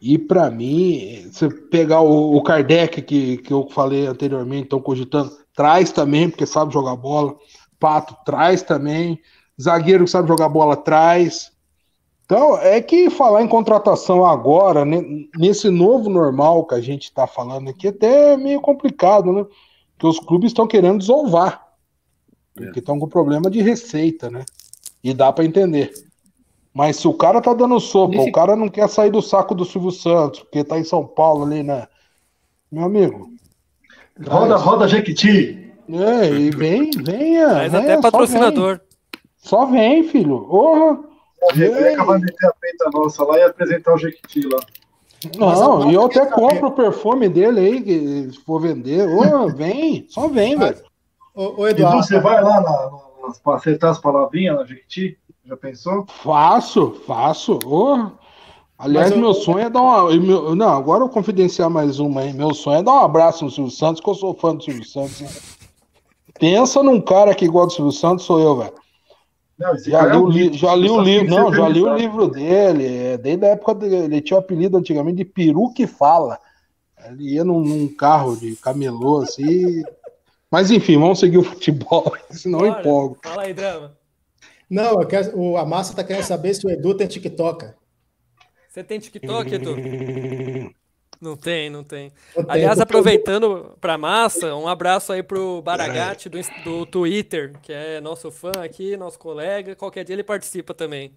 [0.00, 5.30] E para mim, você pegar o, o, Kardec, que, que eu falei anteriormente, estão cogitando,
[5.54, 7.34] traz também, porque sabe jogar bola.
[7.80, 9.20] Pato traz também.
[9.60, 11.50] Zagueiro que sabe jogar bola traz.
[12.28, 15.02] Então, é que falar em contratação agora, né,
[15.38, 19.46] nesse novo normal que a gente está falando aqui, até é meio complicado, né?
[19.94, 21.66] Porque os clubes estão querendo desovar.
[22.54, 24.44] Porque estão com problema de receita, né?
[25.02, 25.90] E dá para entender.
[26.74, 28.28] Mas se o cara tá dando sopa, Nesse...
[28.28, 31.46] o cara não quer sair do saco do Silvio Santos, porque tá em São Paulo
[31.46, 31.88] ali, né?
[32.70, 33.30] Meu amigo.
[34.28, 34.62] Roda, mas...
[34.62, 35.72] roda Jequiti.
[35.88, 37.54] É, e vem, venha.
[37.54, 38.82] Mas venha, até patrocinador.
[39.38, 41.07] Só vem, só vem filho.
[41.40, 41.64] Porra.
[41.64, 44.60] Ele acabar de meter a peita nossa lá e apresentar o Jequiti lá.
[45.36, 49.08] Não, e eu até compro o perfume dele aí, se for vender.
[49.08, 50.78] Ô, vem, só vem, velho.
[51.34, 52.02] Ô, Eduardo.
[52.02, 55.18] você vai lá na, na, pra acertar as palavrinhas na Jequiti?
[55.44, 56.04] Já pensou?
[56.22, 57.58] Faço, faço.
[57.64, 58.10] Oh.
[58.78, 59.18] Aliás, eu...
[59.18, 60.10] meu sonho é dar uma.
[60.16, 62.32] Meu, não, agora eu confidenciar mais uma aí.
[62.32, 64.84] Meu sonho é dar um abraço no Silvio Santos, que eu sou fã do Silvio
[64.84, 65.58] Santos.
[66.38, 68.74] Pensa num cara que igual do Silvio Santos, sou eu, velho.
[69.58, 72.86] Já, li, é um li, já li o livro, não, já li o livro dele.
[72.86, 76.38] É, desde a época dele, ele tinha o apelido antigamente de Peru que fala.
[77.06, 79.82] Ele ia num, num carro de camelô assim.
[80.50, 82.70] Mas enfim, vamos seguir o futebol, senão Bora.
[82.70, 83.18] eu empolgo.
[83.22, 83.96] Fala aí, drama.
[84.70, 87.66] Não, quero, o, a massa tá querendo saber se o Edu tem TikTok.
[88.68, 89.74] Você tem TikTok, Edu?
[91.20, 92.12] Não tem, não tem.
[92.48, 98.30] Aliás, aproveitando para massa, um abraço aí pro Baragatti do, do Twitter, que é nosso
[98.30, 99.74] fã aqui, nosso colega.
[99.74, 101.10] Qualquer dia ele participa também.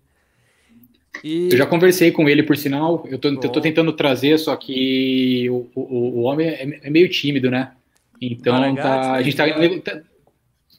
[1.23, 1.49] E...
[1.51, 3.05] Eu já conversei com ele, por sinal.
[3.07, 7.07] Eu tô, eu tô tentando trazer, só que o, o, o homem é, é meio
[7.07, 7.73] tímido, né?
[8.19, 9.45] Então tá, a gente tá,
[9.83, 10.01] tá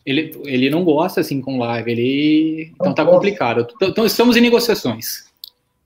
[0.05, 2.73] ele, ele não gosta assim com live, ele.
[2.75, 3.67] Então tá complicado.
[3.77, 5.31] Então, então estamos em negociações.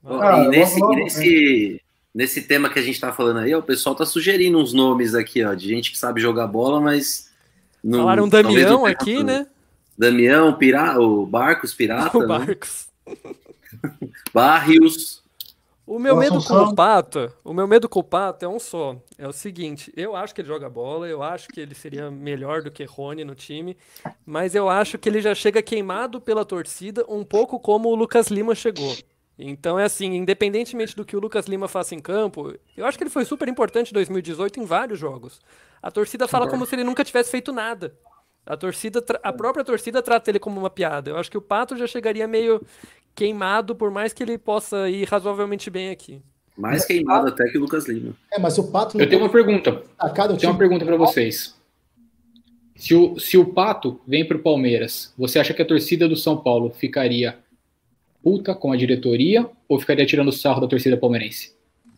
[0.05, 1.81] Ah, e nesse, nesse,
[2.17, 5.13] nesse tema que a gente está falando aí, ó, o pessoal tá sugerindo uns nomes
[5.13, 7.29] aqui, ó, de gente que sabe jogar bola, mas.
[7.83, 9.45] Não, Falaram Damião aqui, né?
[9.95, 12.17] Damião, Pira, o Barcos Pirata.
[12.17, 12.27] O né?
[12.27, 12.87] Barcos.
[14.33, 15.23] Barrios.
[15.85, 18.97] O meu medo com o Pato, o meu medo com o Pato é um só.
[19.17, 22.61] É o seguinte, eu acho que ele joga bola, eu acho que ele seria melhor
[22.61, 23.77] do que Rony no time,
[24.25, 28.27] mas eu acho que ele já chega queimado pela torcida, um pouco como o Lucas
[28.27, 28.97] Lima chegou.
[29.39, 33.03] Então é assim, independentemente do que o Lucas Lima faça em campo, eu acho que
[33.03, 35.39] ele foi super importante em 2018 em vários jogos.
[35.81, 37.93] A torcida fala como se ele nunca tivesse feito nada.
[38.45, 41.11] A torcida, a própria torcida trata ele como uma piada.
[41.11, 42.61] Eu acho que o Pato já chegaria meio
[43.13, 46.21] queimado, por mais que ele possa ir razoavelmente bem aqui.
[46.57, 48.15] Mais queimado até que o Lucas Lima.
[48.31, 48.99] É, mas o Pato.
[48.99, 49.83] Eu tenho uma pergunta.
[50.01, 51.55] Eu tenho uma pergunta para vocês.
[52.75, 56.15] Se o, se o Pato vem para o Palmeiras, você acha que a torcida do
[56.15, 57.37] São Paulo ficaria
[58.27, 61.55] puta com a diretoria ou ficaria tirando sarro da torcida palmeirense?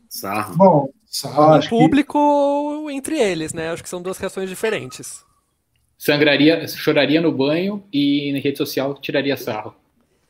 [0.08, 0.56] Sarro.
[0.56, 1.58] Bom, sarro.
[1.58, 2.94] O público que...
[2.94, 3.72] entre eles, né?
[3.72, 5.26] Acho que são duas reações diferentes.
[5.98, 9.74] Sangraria, choraria no banho e na rede social tiraria sarro.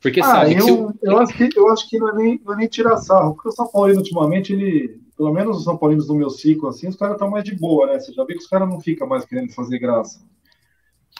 [0.01, 0.93] Porque ah, sabe eu, eu...
[1.01, 3.49] eu, acho que eu acho que não é nem, não é nem tirar sarro, porque
[3.49, 6.95] o São Paulo ultimamente, ele, pelo menos os São Paulinos do meu ciclo, assim, os
[6.95, 7.99] caras estão mais de boa, né?
[7.99, 10.21] Você já vê que os caras não ficam mais querendo fazer graça.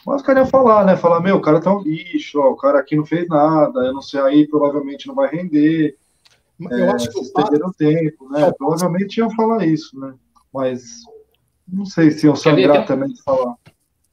[0.06, 0.96] Mas os caras iam falar, né?
[0.96, 3.92] Falar, meu, o cara tá um lixo, ó, o cara aqui não fez nada, eu
[3.92, 5.96] não sei, aí provavelmente não vai render.
[6.60, 8.48] Eu é, acho que perderam tempo, né?
[8.48, 8.52] É.
[8.52, 10.14] Provavelmente iam falar isso, né?
[10.52, 11.02] Mas
[11.66, 13.54] não sei se iam sangrar também de falar.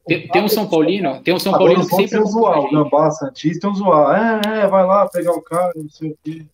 [0.05, 3.69] Tem, tem, um São Paulino, tem um São Paulino que sempre zoar, o Gambá Santista
[3.73, 4.41] zoar.
[4.45, 6.45] É, é, vai lá pegar o cara, não sei o quê.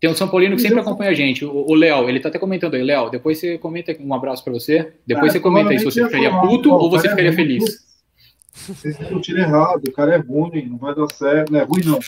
[0.00, 2.74] Tem um São Paulino que sempre acompanha a gente, o Léo, ele tá até comentando
[2.74, 5.84] aí, Léo, depois você comenta um abraço para você, depois é, você comenta aí se
[5.84, 7.87] você ficaria puto ou você ficaria é feliz.
[8.66, 11.98] Vocês discutiram errado, o cara é ruim, não vai dar certo, não é ruim não.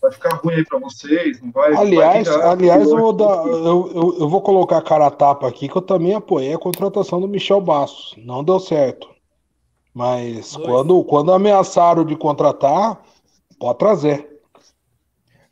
[0.00, 1.74] Vai ficar ruim aí para vocês, não vai.
[1.74, 5.46] Aliás, vai aliás eu, vou dar, eu, eu, eu, vou colocar a cara a tapa
[5.46, 8.14] aqui que eu também apoiei a contratação do Michel Bastos.
[8.24, 9.08] Não deu certo.
[9.92, 13.02] Mas quando, quando ameaçaram de contratar,
[13.58, 14.30] pode trazer.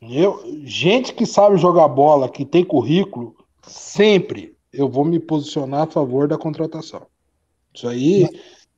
[0.01, 5.91] Eu, gente que sabe jogar bola, que tem currículo, sempre eu vou me posicionar a
[5.91, 7.05] favor da contratação.
[7.73, 8.27] Isso aí.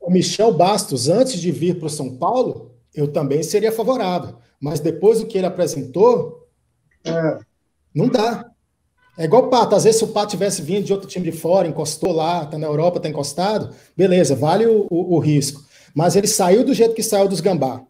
[0.01, 4.35] O Michel Bastos, antes de vir para o São Paulo, eu também seria favorável.
[4.59, 6.47] Mas depois do que ele apresentou,
[7.05, 7.37] é,
[7.93, 8.45] não dá.
[9.17, 9.75] É igual o Pato.
[9.75, 12.57] Às vezes, se o Pato tivesse vindo de outro time de fora, encostou lá, tá
[12.57, 15.63] na Europa, tá encostado, beleza, vale o, o, o risco.
[15.93, 17.83] Mas ele saiu do jeito que saiu dos Gambá.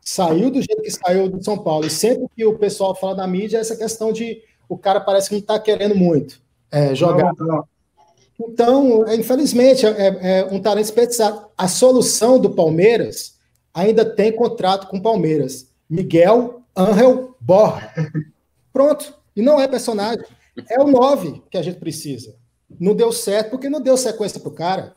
[0.00, 1.86] Saiu do jeito que saiu do São Paulo.
[1.86, 5.28] E sempre que o pessoal fala da mídia, é essa questão de o cara parece
[5.28, 6.40] que não está querendo muito
[6.70, 7.32] é, jogar.
[7.38, 7.64] Não, não.
[8.48, 11.46] Então, é, infelizmente, é, é, um talento desperdiçado.
[11.56, 13.38] A solução do Palmeiras
[13.74, 15.70] ainda tem contrato com o Palmeiras.
[15.88, 17.92] Miguel Angel Borra.
[18.72, 19.14] Pronto.
[19.36, 20.24] E não é personagem.
[20.68, 22.34] É o 9 que a gente precisa.
[22.78, 24.94] Não deu certo porque não deu sequência pro cara.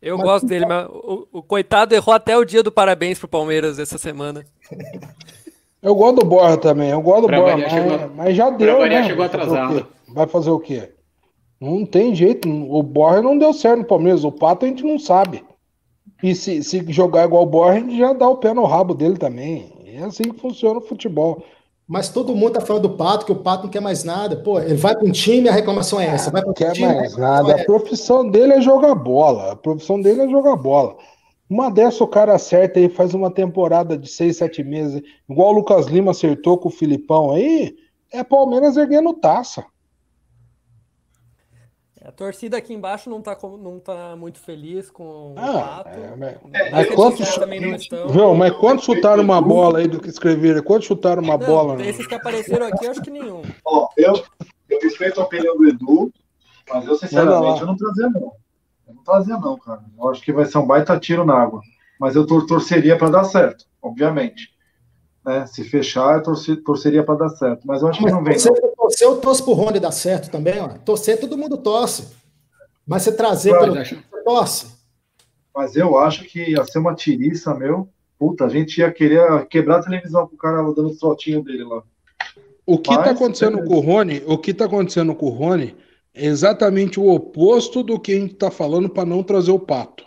[0.00, 3.26] Eu mas, gosto dele, mas o, o, coitado errou até o dia do parabéns pro
[3.26, 4.44] Palmeiras essa semana.
[5.80, 8.86] Eu gosto do Borra também, eu gosto do pra Borra, mas, chegou, mas, já deu,
[8.86, 9.04] né?
[9.04, 9.86] chegou atrasado.
[10.08, 10.93] Vai fazer o quê?
[11.64, 14.98] Não tem jeito, o Borra não deu certo no Palmeiras, o Pato a gente não
[14.98, 15.42] sabe.
[16.22, 18.94] E se, se jogar igual o Borra, a gente já dá o pé no rabo
[18.94, 19.72] dele também.
[19.86, 21.42] É assim que funciona o futebol.
[21.88, 24.36] Mas todo mundo tá falando do Pato, que o Pato não quer mais nada.
[24.36, 26.30] Pô, ele vai para um time, a reclamação é essa.
[26.30, 27.52] Vai não quer time, mais nada.
[27.52, 27.62] É...
[27.62, 29.52] A profissão dele é jogar bola.
[29.52, 30.96] A profissão dele é jogar bola.
[31.48, 35.56] Uma dessa o cara acerta aí, faz uma temporada de seis, sete meses, igual o
[35.56, 37.74] Lucas Lima acertou com o Filipão aí,
[38.12, 39.64] é Palmeiras erguendo taça.
[42.04, 45.88] A torcida aqui embaixo não está não tá muito feliz com ah, o fato.
[45.88, 48.08] É, mas, é, mas quantos, também não estão.
[48.08, 50.62] Viu, mas quantos chutaram uma bola aí do que escreveram?
[50.62, 51.82] Quantos chutaram uma não, bola?
[51.82, 52.08] Esses né?
[52.08, 53.40] que apareceram aqui, acho que nenhum.
[53.64, 54.22] Ó, eu,
[54.68, 56.12] eu respeito a opinião do Edu,
[56.68, 58.32] mas eu sinceramente eu não trazia não.
[58.86, 59.80] Eu não trazia não, cara.
[59.98, 61.62] Eu acho que vai ser um baita tiro na água.
[61.98, 64.50] Mas eu tor torceria para dar certo, obviamente.
[65.24, 65.46] Né?
[65.46, 67.66] Se fechar, eu torcer, torceria para dar certo.
[67.66, 68.38] Mas eu acho que não vem.
[68.38, 68.52] Você
[68.88, 70.60] torcer, eu torço pro Rony dar certo também.
[70.60, 70.68] Ó.
[70.84, 72.08] Torcer, todo mundo torce.
[72.86, 74.66] Mas você trazer pelo você torce.
[75.54, 77.88] Mas eu acho que ia ser uma tiriça, meu.
[78.18, 81.82] Puta, a gente ia querer quebrar a televisão pro cara dando o trotinho dele lá.
[82.66, 83.66] O que está acontecendo é...
[83.66, 85.76] com o Rony, o que tá acontecendo com o Rony
[86.14, 90.04] é exatamente o oposto do que a gente está falando para não trazer o Pato.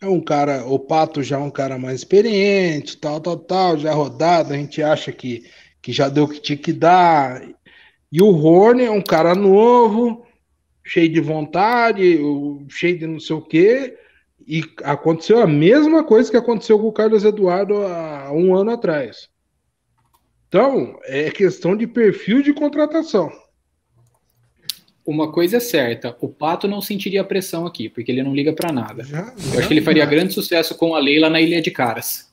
[0.00, 3.92] É um cara, o Pato já é um cara mais experiente, tal, tal, tal, já
[3.92, 5.44] rodado, a gente acha que,
[5.82, 7.42] que já deu o que tinha que dar.
[8.10, 10.26] E o Rony é um cara novo,
[10.84, 12.18] cheio de vontade,
[12.68, 13.96] cheio de não sei o quê.
[14.46, 19.28] E aconteceu a mesma coisa que aconteceu com o Carlos Eduardo há um ano atrás.
[20.48, 23.30] Então, é questão de perfil de contratação
[25.08, 28.70] uma coisa é certa, o Pato não sentiria pressão aqui, porque ele não liga para
[28.70, 29.02] nada.
[29.02, 30.10] Já, já, Eu acho que ele faria já.
[30.10, 32.27] grande sucesso com a Leila na Ilha de Caras.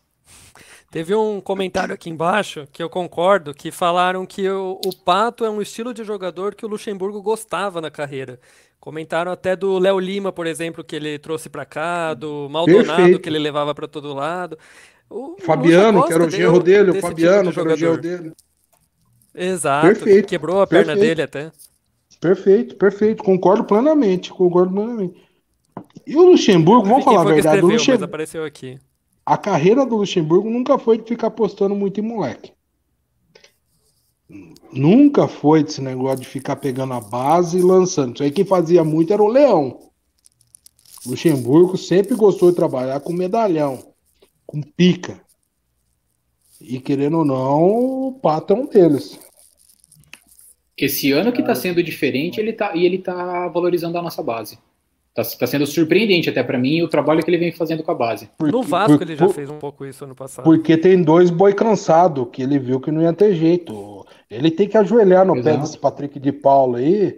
[0.92, 5.50] Teve um comentário aqui embaixo que eu concordo, que falaram que o, o Pato é
[5.50, 8.40] um estilo de jogador que o Luxemburgo gostava na carreira.
[8.80, 13.20] Comentaram até do Léo Lima, por exemplo, que ele trouxe para cá, do Maldonado Perfeito.
[13.20, 14.58] que ele levava para todo lado.
[15.10, 17.60] O Fabiano, Lucha que era o genro de- dele, o desse tipo Fabiano, de que
[17.60, 18.34] era o genro dele.
[19.34, 20.98] Exato, Perfeito, quebrou a perna perfeito.
[20.98, 21.52] dele até.
[22.20, 23.24] Perfeito, perfeito.
[23.24, 25.24] Concordo plenamente, concordo plenamente.
[26.06, 28.80] E o Luxemburgo, vamos falar a verdade, o escreveu, mas Luxemburgo, apareceu aqui.
[29.26, 32.54] A carreira do Luxemburgo nunca foi de ficar postando muito em moleque.
[34.72, 38.14] Nunca foi desse negócio de ficar pegando a base e lançando.
[38.14, 39.80] Isso aí quem fazia muito era o Leão.
[41.06, 43.94] Luxemburgo sempre gostou de trabalhar com medalhão,
[44.46, 45.22] com pica.
[46.60, 49.20] E querendo ou não, o Pato é um deles.
[50.78, 54.58] Esse ano que tá sendo diferente, ele tá, e ele tá valorizando a nossa base.
[55.16, 57.96] Tá, tá sendo surpreendente até pra mim o trabalho que ele vem fazendo com a
[57.96, 58.30] base.
[58.38, 60.44] Por- No Vasco por- ele já por- fez um pouco isso ano passado.
[60.44, 64.06] Porque tem dois boi cansado que ele viu que não ia ter jeito.
[64.30, 65.60] Ele tem que ajoelhar no pé Exato.
[65.62, 67.18] desse Patrick de Paulo aí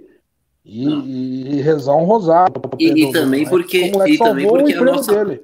[0.63, 2.53] e, e rezar um rosário.
[2.77, 3.49] E- e também Neto.
[3.49, 5.41] porque- e também salvou o porque a nossa- dele.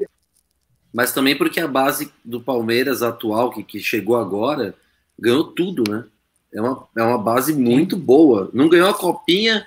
[0.93, 4.75] Mas também porque a base do Palmeiras atual, que, que chegou agora,
[5.19, 6.03] ganhou tudo, né?
[6.53, 8.51] É uma, é uma base muito boa.
[8.53, 9.65] Não ganhou a copinha,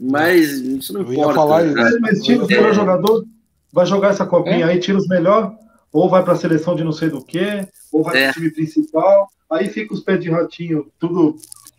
[0.00, 1.34] mas isso não Eu importa.
[1.34, 1.74] falar isso.
[1.74, 1.98] né?
[2.00, 2.72] Mas tira os É.
[2.74, 3.26] jogadores,
[3.72, 5.50] vai jogar essa copinha aí, tira os melhores,
[5.92, 8.32] ou vai pra seleção de não sei do que, ou vai É.
[8.32, 11.36] pro time principal, aí fica os pés de ratinho, tudo.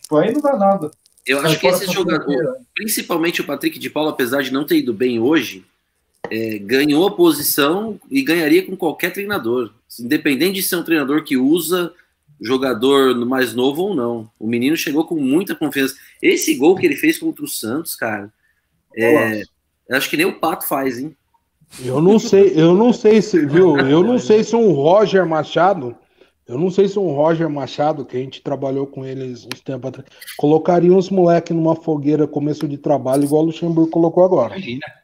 [0.07, 0.91] Pô, aí não dá nada.
[1.25, 4.91] Eu acho que esse jogador, principalmente o Patrick de Paulo, apesar de não ter ido
[4.93, 5.63] bem hoje,
[6.31, 9.71] é, ganhou a posição e ganharia com qualquer treinador.
[9.99, 11.93] Independente de ser um treinador que usa
[12.41, 14.29] jogador mais novo ou não.
[14.39, 15.95] O menino chegou com muita confiança.
[16.21, 18.31] Esse gol que ele fez contra o Santos, cara,
[18.95, 21.15] é, eu acho que nem o Pato faz, hein?
[21.83, 23.77] Eu não sei, eu não sei se, viu?
[23.77, 25.95] Eu não sei se um Roger Machado,
[26.47, 29.89] eu não sei se um Roger Machado, que a gente trabalhou com eles uns tempos
[29.89, 34.55] atrás, colocaria uns moleque numa fogueira começo de trabalho igual o Luxemburgo colocou agora.
[34.55, 34.98] Imagina.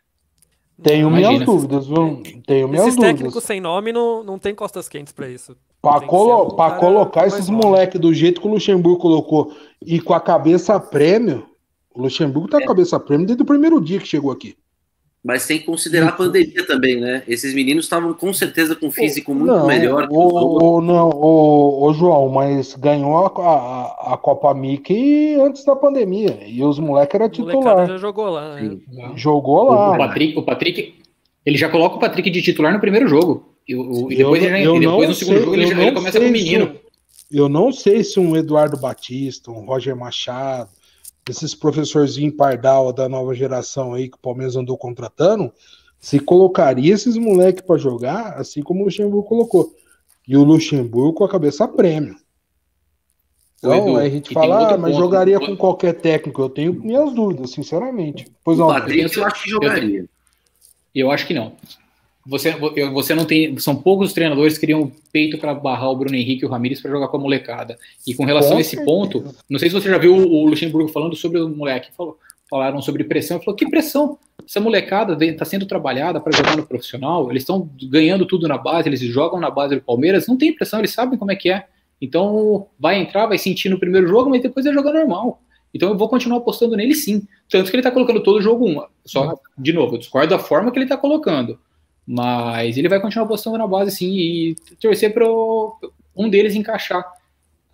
[0.81, 1.45] Tenho minhas Imagina.
[1.45, 2.21] dúvidas, viu?
[2.45, 3.17] Tenho minhas Esses dúvidas.
[3.17, 5.55] técnicos sem nome não, não tem costas quentes pra isso.
[5.81, 9.53] Que colo- um cara colocar esses moleque do jeito que o Luxemburgo colocou
[9.85, 11.45] e com a cabeça prêmio,
[11.93, 14.55] o Luxemburgo tá com a cabeça a prêmio desde o primeiro dia que chegou aqui.
[15.27, 17.23] Mas tem que considerar a pandemia também, né?
[17.27, 21.87] Esses meninos estavam com certeza com um físico muito não, melhor o, o, não, o,
[21.87, 26.37] o João, mas ganhou a, a, a Copa Mickey antes da pandemia.
[26.45, 27.87] E os moleques era O molecada titular.
[27.87, 28.69] já jogou lá, né?
[28.69, 28.81] Sim.
[29.15, 29.93] Jogou lá.
[29.95, 30.93] o Patrick, o Patrick,
[31.43, 33.49] ele já coloca o Patrick de titular no primeiro jogo.
[33.67, 35.63] E, o- e Eu depois, ele, eu e depois não no segundo sei- jogo ele,
[35.63, 36.65] eu já, ele começa com o menino.
[37.11, 40.69] se- Eu não sei se um Eduardo Batista, um Roger Machado,
[41.29, 45.51] esses professorzinhos pardal da nova geração aí que o Palmeiras andou contratando,
[45.99, 49.73] se colocaria esses moleques para jogar, assim como o Luxemburgo colocou.
[50.27, 52.15] E o Luxemburgo com a cabeça prêmio.
[53.57, 55.03] Então, Edu, aí a gente fala, ah, mas ponto.
[55.03, 56.41] jogaria com qualquer técnico.
[56.41, 58.31] Eu tenho minhas dúvidas, sinceramente.
[58.43, 60.05] Pois O não, Patrick eu acho que jogaria.
[60.93, 61.53] Eu acho que não.
[62.27, 62.51] Você,
[62.91, 63.57] você não tem.
[63.59, 66.81] São poucos os treinadores que teriam peito para barrar o Bruno Henrique e o Ramires
[66.81, 67.77] para jogar com a molecada.
[68.05, 68.91] E com relação Com a esse certeza.
[68.91, 71.91] ponto, não sei se você já viu o Luxemburgo falando sobre o moleque.
[71.95, 72.17] Falou,
[72.49, 73.37] falaram sobre pressão.
[73.37, 74.17] Ele falou: que pressão?
[74.47, 77.29] Essa molecada está sendo trabalhada para jogar no profissional.
[77.29, 80.27] Eles estão ganhando tudo na base, eles jogam na base do Palmeiras.
[80.27, 81.65] Não tem pressão, eles sabem como é que é.
[82.01, 85.41] Então vai entrar, vai sentir no primeiro jogo, mas depois vai jogar normal.
[85.73, 87.27] Então eu vou continuar apostando nele sim.
[87.49, 88.81] Tanto que ele tá colocando todo jogo um.
[89.05, 91.59] Só, de novo, eu discordo da forma que ele tá colocando.
[92.07, 95.25] Mas ele vai continuar apostando na base sim e torcer para
[96.15, 97.03] um deles encaixar.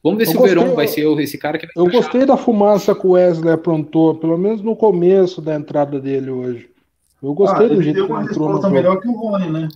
[0.03, 2.01] Vamos ver Eu se gostei, o Verão vai ser esse cara que vai Eu encaixar.
[2.03, 6.69] gostei da fumaça que o Wesley aprontou, pelo menos no começo da entrada dele hoje.
[7.21, 9.11] Eu gostei Ah, do jeito deu que uma ele entrou no resposta melhor que o
[9.11, 9.67] Rony, né?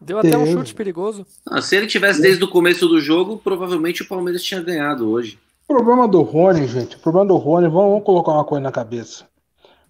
[0.00, 1.26] Deu até um chute perigoso.
[1.46, 5.38] Ah, se ele tivesse desde o começo do jogo, provavelmente o Palmeiras tinha ganhado hoje.
[5.68, 8.70] O problema do Rony, gente, o problema do Rony, vamos, vamos colocar uma coisa na
[8.72, 9.24] cabeça.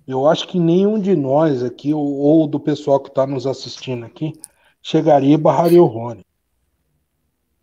[0.07, 4.07] Eu acho que nenhum de nós aqui, ou, ou do pessoal que está nos assistindo
[4.07, 4.33] aqui,
[4.81, 6.25] chegaria e barraria o Rony.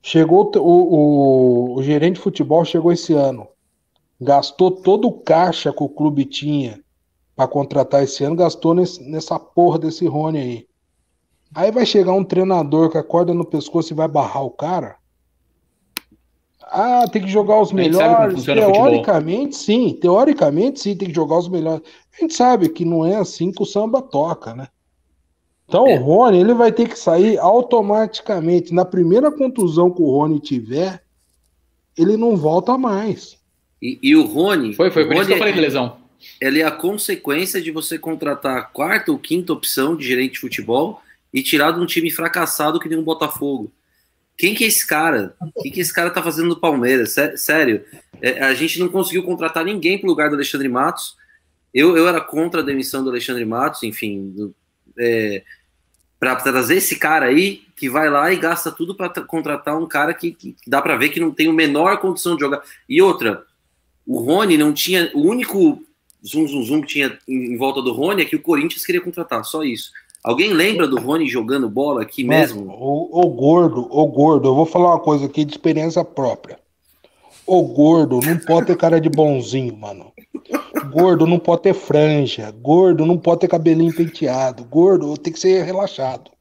[0.01, 3.47] Chegou o, o, o gerente de futebol chegou esse ano,
[4.19, 6.83] gastou todo o caixa que o clube tinha
[7.35, 10.67] para contratar esse ano, gastou nesse- nessa porra desse Rony aí.
[11.55, 14.97] Aí vai chegar um treinador com a corda no pescoço e vai barrar o cara.
[16.72, 18.43] Ah, tem que jogar os melhores.
[18.43, 19.97] Teoricamente, sim.
[19.99, 21.82] Teoricamente, sim, tem que jogar os melhores.
[22.18, 24.68] A gente sabe que não é assim que o samba toca, né?
[25.68, 25.97] Então, É.
[25.99, 28.74] o Rony, ele vai ter que sair automaticamente.
[28.74, 31.01] Na primeira contusão que o Rony tiver,
[31.97, 33.38] ele não volta mais.
[33.82, 34.74] E, e o Rony.
[34.74, 35.97] Foi, foi o por isso que eu Rony falei de lesão.
[36.41, 40.39] ele é a consequência de você contratar a quarta ou quinta opção de gerente de
[40.39, 41.01] futebol
[41.34, 43.72] e tirar de um time fracassado que nem um Botafogo.
[44.38, 45.36] Quem que é esse cara?
[45.55, 47.15] O que, que esse cara tá fazendo no Palmeiras?
[47.36, 47.84] Sério,
[48.21, 51.15] é, a gente não conseguiu contratar ninguém pro lugar do Alexandre Matos.
[51.73, 54.53] Eu, eu era contra a demissão do Alexandre Matos, enfim,
[54.97, 55.43] é,
[56.19, 60.13] para trazer esse cara aí que vai lá e gasta tudo para contratar um cara
[60.13, 62.61] que, que dá para ver que não tem a menor condição de jogar.
[62.88, 63.43] E outra,
[64.05, 65.11] o Rony não tinha.
[65.13, 65.84] O único
[66.25, 69.01] zoom, zoom, zoom que tinha em, em volta do Rony é que o Corinthians queria
[69.01, 69.91] contratar, só isso.
[70.24, 72.71] Alguém lembra do Rony jogando bola aqui mesmo?
[72.71, 76.57] O, o gordo, o gordo, eu vou falar uma coisa aqui de experiência própria.
[77.45, 80.13] O gordo não pode ter cara de bonzinho, mano.
[80.93, 82.49] Gordo não pode ter franja.
[82.51, 84.63] Gordo não pode ter cabelinho penteado.
[84.63, 86.32] Gordo tem que ser relaxado.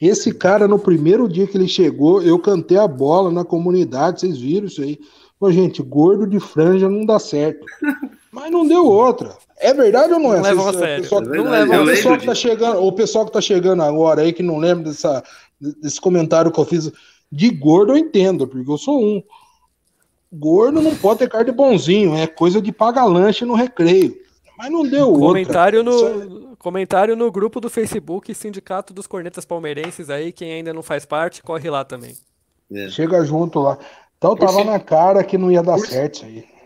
[0.00, 4.38] Esse cara, no primeiro dia que ele chegou, eu cantei a bola na comunidade, vocês
[4.38, 4.98] viram isso aí.
[5.38, 7.66] Pô, gente, gordo de franja não dá certo.
[8.32, 9.36] Mas não deu outra.
[9.60, 10.36] É verdade ou não é?
[10.36, 11.02] Não leva a sério.
[11.02, 11.82] Pessoal, é não leva.
[11.82, 14.84] O pessoal que tá chegando, o pessoal que tá chegando agora aí que não lembra
[14.84, 15.22] dessa,
[15.60, 16.90] desse comentário que eu fiz
[17.30, 19.22] de gordo, eu entendo, porque eu sou um.
[20.32, 24.16] Gordo não pode ter cara de bonzinho, é coisa de pagar lanche no recreio.
[24.56, 26.24] Mas não deu comentário outra.
[26.24, 31.04] No, comentário no grupo do Facebook Sindicato dos Cornetas Palmeirenses aí, quem ainda não faz
[31.04, 32.14] parte, corre lá também.
[32.72, 32.88] É.
[32.88, 33.78] Chega junto lá.
[34.16, 36.59] Então tava na cara que não ia dar certo isso aí.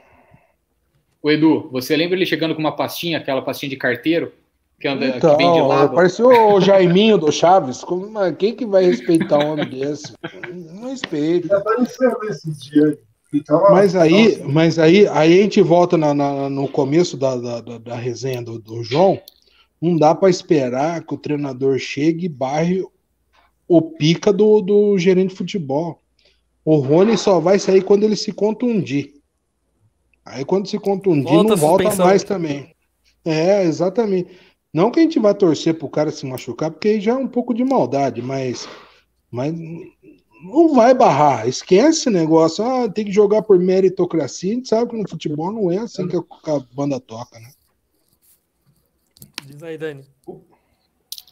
[1.25, 4.31] O Edu, você lembra ele chegando com uma pastinha, aquela pastinha de carteiro?
[4.79, 5.95] Que, anda, então, que vem de lado?
[5.95, 7.83] Pareceu o Jaiminho do Chaves.
[7.83, 10.12] Como, quem que vai respeitar um homem desse?
[10.53, 11.57] Não respeita.
[11.57, 12.99] Apareceu nesse dia.
[13.70, 17.95] Mas aí, mas aí, aí a gente volta na, na, no começo da, da, da
[17.95, 19.18] resenha do, do, João.
[19.81, 22.85] Não dá para esperar que o treinador chegue e barre
[23.66, 26.03] o pica do, do gerente de futebol.
[26.62, 29.14] O Rony só vai sair quando ele se contundir.
[30.25, 32.75] Aí quando se contundir, volta não volta mais também.
[33.25, 34.31] É, exatamente.
[34.72, 37.29] Não que a gente vai torcer pro cara se machucar, porque aí já é um
[37.29, 38.68] pouco de maldade, mas,
[39.31, 39.55] mas
[40.43, 41.47] não vai barrar.
[41.47, 42.64] Esquece esse negócio.
[42.64, 44.51] Ah, tem que jogar por meritocracia.
[44.51, 47.51] A gente sabe que no futebol não é assim que a, banda toca, né?
[49.47, 50.05] Diz aí, Dani.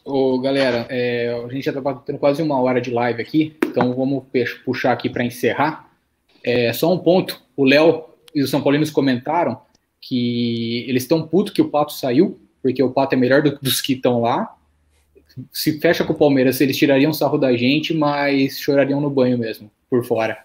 [0.05, 3.93] Ô, galera, é, a gente já tá tendo quase uma hora de live aqui, então
[3.93, 4.23] vamos
[4.65, 5.89] puxar aqui para encerrar.
[6.43, 9.59] É, só um ponto: o Léo e os São Paulinos comentaram
[10.01, 13.81] que eles estão putos que o Pato saiu, porque o Pato é melhor do, dos
[13.81, 14.55] que estão lá.
[15.51, 19.71] Se fecha com o Palmeiras, eles tirariam sarro da gente, mas chorariam no banho mesmo,
[19.89, 20.37] por fora.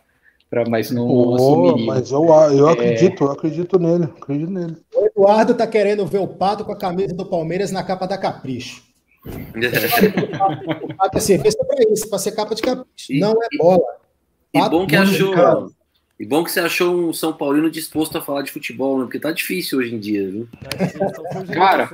[0.49, 1.87] Pra, mas não oh, assumiriam.
[1.87, 2.73] Mas eu, eu é...
[2.73, 4.77] acredito, eu acredito nele, acredito nele.
[4.95, 8.17] O Eduardo tá querendo ver o Pato com a camisa do Palmeiras na capa da
[8.17, 8.83] Capricho.
[9.27, 13.13] o Pato é serviço para isso, para ser capa de capricho.
[13.13, 13.83] E, não é bola.
[14.55, 15.71] E bom que achou.
[16.19, 19.05] E bom que você achou um São Paulino disposto a falar de futebol, né?
[19.05, 20.49] Porque tá difícil hoje em dia, viu?
[21.55, 21.87] Cara,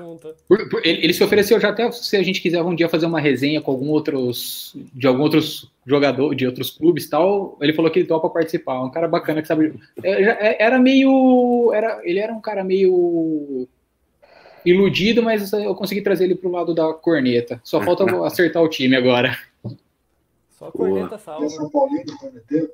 [0.48, 3.04] por, por, ele, ele, se ofereceu já até se a gente quiser um dia fazer
[3.04, 7.90] uma resenha com algum outros de algum outros jogador de outros clubes tal, ele falou
[7.90, 8.82] que ele topa participar.
[8.82, 9.78] Um cara bacana que sabe.
[10.02, 11.70] É, é, era meio.
[11.74, 13.68] Era, ele era um cara meio
[14.64, 17.60] iludido, mas eu consegui trazer ele pro lado da corneta.
[17.62, 19.36] Só falta acertar o time agora.
[20.58, 21.46] Só a corneta salva.
[21.50, 22.70] São Paulino, corneteiro.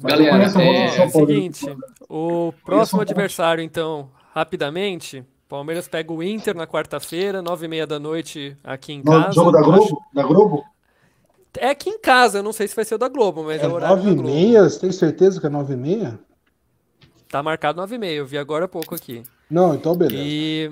[0.00, 1.76] Galera, é, é o seguinte,
[2.08, 7.98] o próximo adversário, então, rapidamente, Palmeiras pega o Inter na quarta-feira, nove e meia da
[7.98, 9.32] noite aqui em casa.
[9.32, 9.82] Jogo da Globo?
[9.82, 9.96] Acho...
[10.14, 10.64] Da Globo?
[11.56, 13.64] É aqui em casa, eu não sei se vai ser o da Globo, mas é,
[13.64, 14.68] é o horário nove e meia?
[14.68, 16.18] Você tem certeza que é nove e meia?
[17.28, 19.22] Tá marcado nove e meia, eu vi agora há pouco aqui.
[19.50, 20.22] Não, então beleza.
[20.22, 20.70] E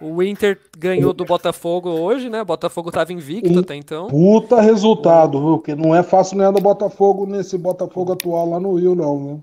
[0.00, 2.42] o Inter ganhou do Botafogo hoje, né?
[2.42, 4.06] O Botafogo estava invicto um até então.
[4.08, 5.58] Puta resultado, viu?
[5.58, 9.42] Porque não é fácil ganhar do Botafogo nesse Botafogo atual lá no Rio, não, viu?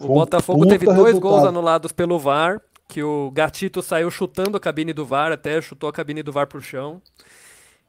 [0.00, 1.20] O Botafogo teve dois resultado.
[1.20, 5.88] gols anulados pelo VAR, que o Gatito saiu chutando a cabine do VAR, até chutou
[5.88, 7.00] a cabine do VAR pro chão.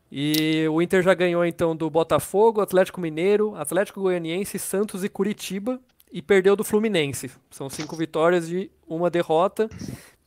[0.09, 5.79] E o Inter já ganhou então do Botafogo, Atlético Mineiro, Atlético Goianiense, Santos e Curitiba
[6.11, 7.29] e perdeu do Fluminense.
[7.49, 9.69] São cinco vitórias e uma derrota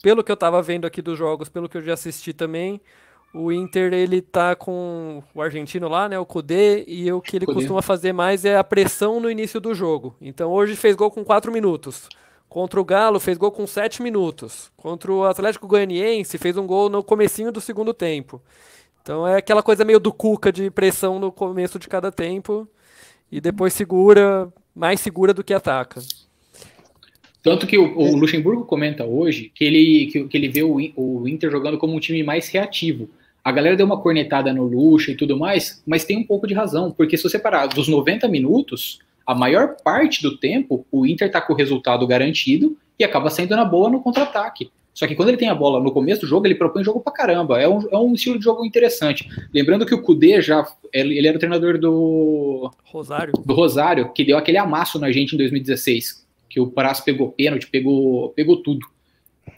[0.03, 2.81] pelo que eu estava vendo aqui dos jogos, pelo que eu já assisti também,
[3.33, 7.47] o Inter ele tá com o argentino lá, né, o Kudê, e o que ele
[7.47, 7.61] Kudê.
[7.61, 10.17] costuma fazer mais é a pressão no início do jogo.
[10.21, 12.09] Então hoje fez gol com 4 minutos.
[12.49, 14.73] Contra o Galo fez gol com 7 minutos.
[14.77, 18.43] Contra o Atlético Goianiense fez um gol no comecinho do segundo tempo.
[19.03, 22.69] Então é aquela coisa meio do Cuca de pressão no começo de cada tempo
[23.31, 26.01] e depois segura, mais segura do que ataca.
[27.43, 31.29] Tanto que o, o, Luxemburgo comenta hoje que ele, que, que ele vê o, o,
[31.29, 33.09] Inter jogando como um time mais reativo.
[33.43, 36.53] A galera deu uma cornetada no Luxa e tudo mais, mas tem um pouco de
[36.53, 41.31] razão, porque se você parar dos 90 minutos, a maior parte do tempo o Inter
[41.31, 44.71] tá com o resultado garantido e acaba saindo na boa no contra-ataque.
[44.93, 47.13] Só que quando ele tem a bola no começo do jogo, ele propõe jogo pra
[47.13, 47.59] caramba.
[47.59, 49.27] É um, é um estilo de jogo interessante.
[49.55, 50.67] Lembrando que o Kudê já.
[50.93, 52.71] Ele, ele era o treinador do.
[52.85, 53.33] Rosário.
[53.33, 56.27] Do Rosário, que deu aquele amasso na gente em 2016.
[56.51, 58.85] Que o Prazo pegou pênalti, pegou, pegou tudo.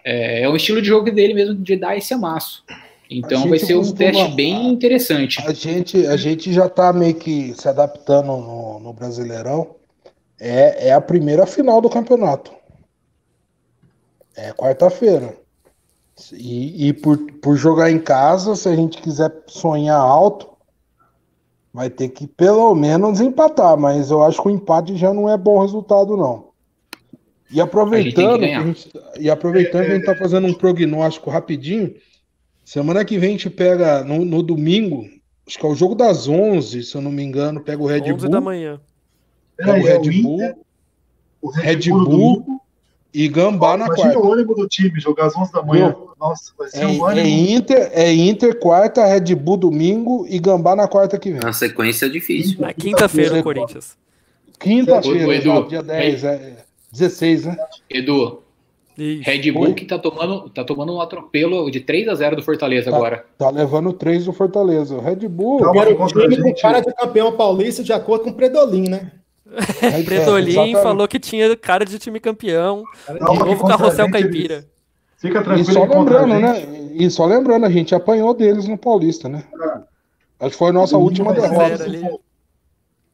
[0.04, 2.62] É, é um estilo de jogo dele mesmo de dar esse amasso.
[3.10, 5.40] Então vai ser um costuma, teste bem interessante.
[5.46, 9.76] A gente, a gente já tá meio que se adaptando no, no Brasileirão.
[10.38, 12.52] É, é a primeira final do campeonato.
[14.36, 15.36] É quarta-feira.
[16.32, 20.48] E, e por, por jogar em casa, se a gente quiser sonhar alto,
[21.72, 23.76] vai ter que pelo menos empatar.
[23.78, 26.51] Mas eu acho que o empate já não é bom resultado, não.
[27.52, 28.90] E aproveitando, que a gente,
[29.20, 31.94] e aproveitando que a gente está fazendo um prognóstico rapidinho,
[32.64, 35.04] semana que vem a gente pega no, no, domingo,
[35.46, 38.02] acho que é o jogo das 11, se eu não me engano, pega o Red
[38.02, 38.30] 11 Bull.
[38.30, 38.80] da manhã.
[39.56, 40.64] Pega o Red Bull,
[41.42, 42.62] o Red Bull
[43.12, 44.26] e Gambá na Imagina quarta.
[44.26, 45.94] o ânimo do time jogar às 11 da manhã.
[46.18, 47.26] Nossa, vai ser é, um ânimo.
[47.26, 51.40] É Inter, é Inter quarta, Red Bull domingo e Gambá na quarta que vem.
[51.44, 52.58] A sequência é difícil.
[52.58, 53.98] Na quinta-feira, o Corinthians.
[54.58, 57.56] Quinta-feira, dia 10, é, 16, né?
[57.88, 58.42] Edu,
[58.96, 59.22] Isso.
[59.24, 59.74] Red Bull Oi.
[59.74, 63.24] que tá tomando, tá tomando um atropelo de 3 a 0 do Fortaleza tá, agora.
[63.38, 65.00] Tá levando 3 do Fortaleza.
[65.00, 65.60] Red Bull.
[65.60, 69.12] Calma, o time com cara de campeão paulista de acordo com o Predolin, né?
[70.04, 72.84] Predolin é, falou que tinha cara de time campeão.
[73.20, 74.66] Não, novo carrossel caipira.
[75.16, 75.70] Fica tranquilo.
[75.70, 76.62] E só lembrando, né?
[76.92, 79.44] E só lembrando, a gente apanhou deles no Paulista, né?
[79.54, 79.92] É.
[80.40, 81.86] Acho que foi a nossa última derrota.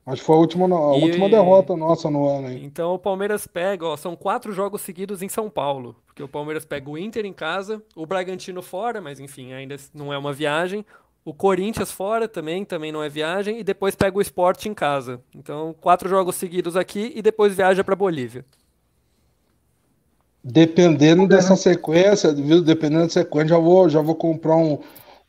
[0.09, 1.03] Acho que foi a última, a e...
[1.03, 2.49] última derrota nossa no ano.
[2.49, 2.65] Aí.
[2.65, 5.95] Então o Palmeiras pega, ó, são quatro jogos seguidos em São Paulo.
[6.07, 10.11] Porque o Palmeiras pega o Inter em casa, o Bragantino fora, mas enfim, ainda não
[10.13, 10.85] é uma viagem.
[11.25, 13.59] O Corinthians fora também, também não é viagem.
[13.59, 15.21] E depois pega o Sport em casa.
[15.37, 18.47] Então, quatro jogos seguidos aqui e depois viaja para Bolívia.
[20.43, 22.63] Dependendo dessa sequência, viu?
[22.63, 24.79] Dependendo da sequência, já vou, já vou comprar um,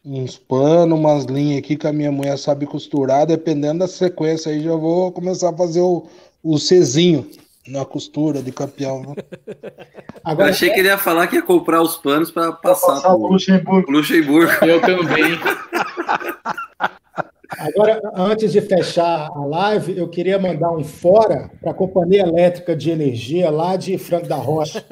[0.04, 3.26] uns panos, umas linhas aqui que a minha mulher sabe costurar.
[3.26, 6.08] Dependendo da sequência aí, já vou começar a fazer o,
[6.44, 7.30] o Czinho
[7.68, 9.02] na costura de campeão.
[9.02, 9.16] Né?
[10.24, 13.10] Agora, Eu achei que ele ia falar que ia comprar os panos para passar, passar
[13.10, 13.92] pro Luxemburgo.
[13.92, 14.52] Luxemburgo.
[14.66, 15.40] Eu também.
[17.58, 22.76] Agora, antes de fechar a live, eu queria mandar um fora para a Companhia Elétrica
[22.76, 24.86] de Energia lá de Franco da Rocha,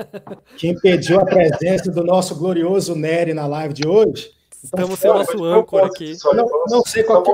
[0.58, 4.37] que impediu a presença do nosso glorioso Nery na live de hoje.
[4.64, 6.16] Então, Estamos sem o nosso âncora aqui.
[6.34, 7.32] Não, não sei qual que,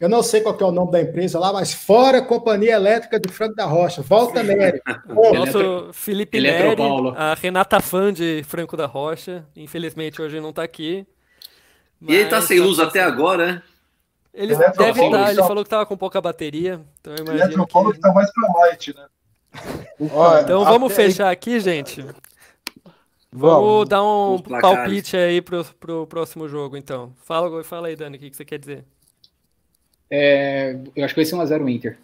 [0.00, 3.32] eu não sei qual é o nome da empresa lá, mas fora Companhia Elétrica de
[3.32, 4.00] Franco da Rocha.
[4.00, 4.80] Volta, Nery.
[5.08, 6.80] O nosso Felipe Nery,
[7.16, 9.44] a Renata Fã de Franco da Rocha.
[9.56, 11.04] Infelizmente hoje não está aqui.
[12.00, 13.62] E ele está sem luz até agora, né?
[14.32, 16.80] Ele deve estar, tá, ele falou que estava com pouca bateria.
[17.00, 17.90] Então eu imagino que...
[17.90, 19.06] está mais para light, né?
[20.44, 22.06] então vamos fechar aqui, gente.
[23.30, 27.12] Vamos, vamos dar um palpite aí pro, pro próximo jogo, então.
[27.24, 28.84] Fala, fala aí, Dani, o que, que você quer dizer?
[30.10, 31.98] É, eu acho que vai ser 1x0 Inter.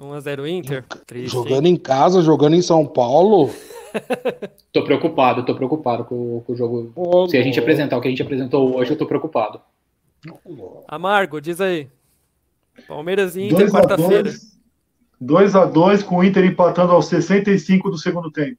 [0.00, 0.84] 1x0 Inter?
[1.06, 1.74] Triste, jogando hein?
[1.74, 3.50] em casa, jogando em São Paulo.
[4.72, 6.92] tô preocupado, tô preocupado com, com o jogo.
[6.96, 9.60] Oh, Se a gente apresentar o que a gente apresentou hoje, eu tô preocupado.
[10.86, 11.88] Amargo, diz aí.
[12.86, 14.30] Palmeiras e Inter, quarta-feira.
[15.22, 18.58] 2x2 com o Inter empatando aos 65 do segundo tempo.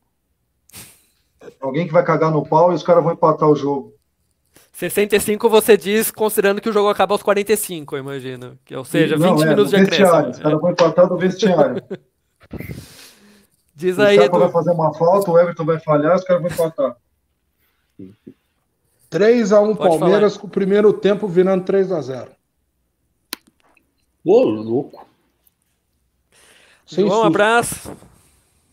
[1.60, 3.94] Alguém que vai cagar no pau e os caras vão empatar o jogo.
[4.72, 8.58] 65 você diz considerando que o jogo acaba aos 45, eu imagino.
[8.64, 10.30] Que, ou seja, Não, 20 é, minutos de acréscimo.
[10.30, 11.84] Os caras vão empatar no vestiário.
[13.76, 16.96] diz aí, O vai fazer uma falta, o Everton vai falhar, os caras vão empatar.
[19.12, 20.42] 3x1 Palmeiras falar.
[20.42, 22.30] com o primeiro tempo virando 3x0.
[24.24, 25.06] Ô, louco.
[26.98, 27.92] um abraço.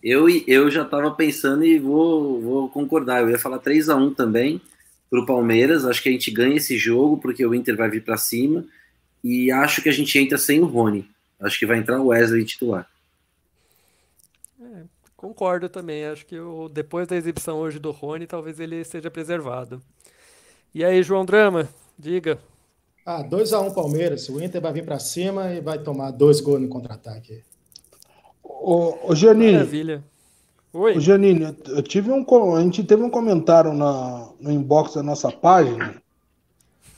[0.09, 3.23] Eu, eu já estava pensando e vou, vou concordar.
[3.23, 4.63] Eu ia falar 3x1 também
[5.11, 5.85] para o Palmeiras.
[5.85, 8.65] Acho que a gente ganha esse jogo porque o Inter vai vir para cima.
[9.25, 11.11] E acho que a gente entra sem o Rony.
[11.41, 12.89] Acho que vai entrar o Wesley titular.
[14.63, 14.85] É,
[15.17, 16.07] concordo também.
[16.07, 19.83] Acho que o, depois da exibição hoje do Rony, talvez ele seja preservado.
[20.73, 21.69] E aí, João Drama,
[21.99, 22.39] diga.
[23.05, 24.29] Ah, 2x1 um Palmeiras.
[24.29, 27.43] O Inter vai vir para cima e vai tomar dois gols no contra-ataque.
[28.67, 29.53] Ô, ô Janine.
[29.53, 30.05] Maravilha.
[30.73, 30.97] Oi.
[30.97, 32.27] Ô, Janine, eu tive um,
[32.57, 35.95] a gente teve um comentário na, no inbox da nossa página.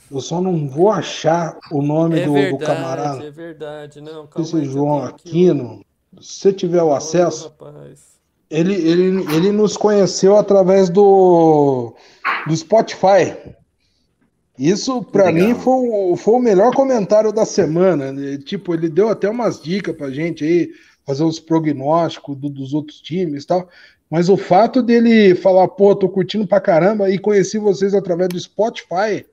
[0.09, 3.23] Eu só não vou achar o nome é do, verdade, do camarada.
[3.23, 4.25] É verdade, não.
[4.25, 5.85] Calma Esse aí, João Aquino.
[6.19, 7.53] Se você tiver o acesso.
[8.49, 11.93] Ele, ele, ele nos conheceu através do,
[12.47, 13.37] do Spotify.
[14.57, 18.11] Isso, para mim, foi, foi o melhor comentário da semana.
[18.39, 20.71] Tipo, ele deu até umas dicas pra gente aí,
[21.09, 23.67] fazer os prognósticos do, dos outros times e tal.
[24.11, 28.39] Mas o fato dele falar, pô, tô curtindo pra caramba e conheci vocês através do
[28.39, 29.25] Spotify,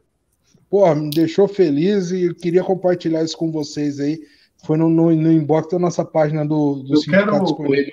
[0.70, 4.18] pô, me deixou feliz e queria compartilhar isso com vocês aí.
[4.64, 7.74] Foi no, no, no inbox da nossa página do, do Eu Sindicato quero- dos O.
[7.74, 7.90] Edu,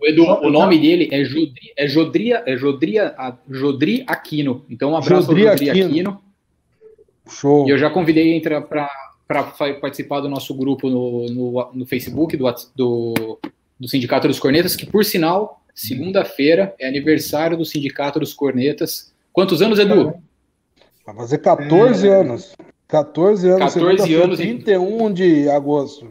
[0.00, 4.64] o, Edu, o nome dele é Jodri, é Jodria, é Jodria, a- Jodri Aquino.
[4.70, 5.86] Então, um abraço Jodri ao Jodri Aquino.
[5.88, 6.20] Aquino.
[7.28, 7.66] Show.
[7.66, 8.88] E eu já convidei para
[9.26, 12.44] participar do nosso grupo no, no, no Facebook do,
[12.74, 13.38] do,
[13.78, 19.12] do Sindicato dos Cornetas, que, por sinal, segunda-feira é aniversário do Sindicato dos Cornetas.
[19.32, 20.14] Quantos anos, Edu?
[21.06, 22.54] Vai fazer 14 anos.
[22.88, 23.58] 14 anos.
[23.58, 24.58] 14 segunda-feira, anos, hein?
[24.58, 26.08] 31 de agosto.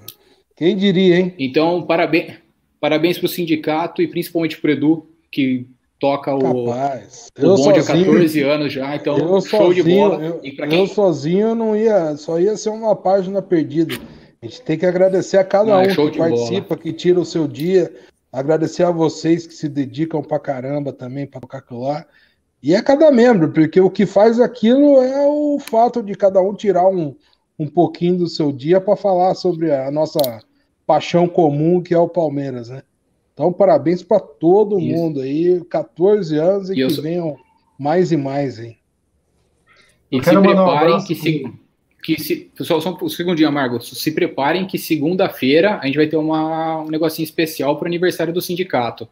[0.56, 1.35] Quem diria, hein?
[1.38, 2.35] Então, parabéns,
[2.80, 5.68] parabéns para o sindicato e principalmente para o Edu, que
[6.04, 7.30] toca o, Capaz.
[7.40, 8.94] o bonde há sozinho, 14 anos já.
[8.98, 10.22] Então, eu show de sozinho, bola.
[10.22, 13.96] eu, e para eu quem sozinho não ia, só ia ser uma página perdida.
[14.42, 16.30] A gente tem que agradecer a cada Não, é um que de bola.
[16.30, 17.90] participa, que tira o seu dia,
[18.34, 21.40] agradecer a vocês que se dedicam pra caramba também para
[21.72, 22.06] lá.
[22.62, 26.54] E a cada membro, porque o que faz aquilo é o fato de cada um
[26.54, 27.16] tirar um,
[27.58, 30.20] um pouquinho do seu dia para falar sobre a nossa
[30.86, 32.84] paixão comum que é o Palmeiras, né?
[33.34, 34.95] Então, parabéns para todo Isso.
[34.95, 37.35] mundo aí, 14 anos e, E que sou- venham
[37.80, 38.77] mais e mais, hein?
[40.11, 41.43] E se um preparem abraço que se,
[42.03, 43.81] que se só, só um segundinho, Margot.
[43.81, 48.31] Se preparem que segunda-feira a gente vai ter uma, um negocinho especial para o aniversário
[48.31, 49.07] do sindicato.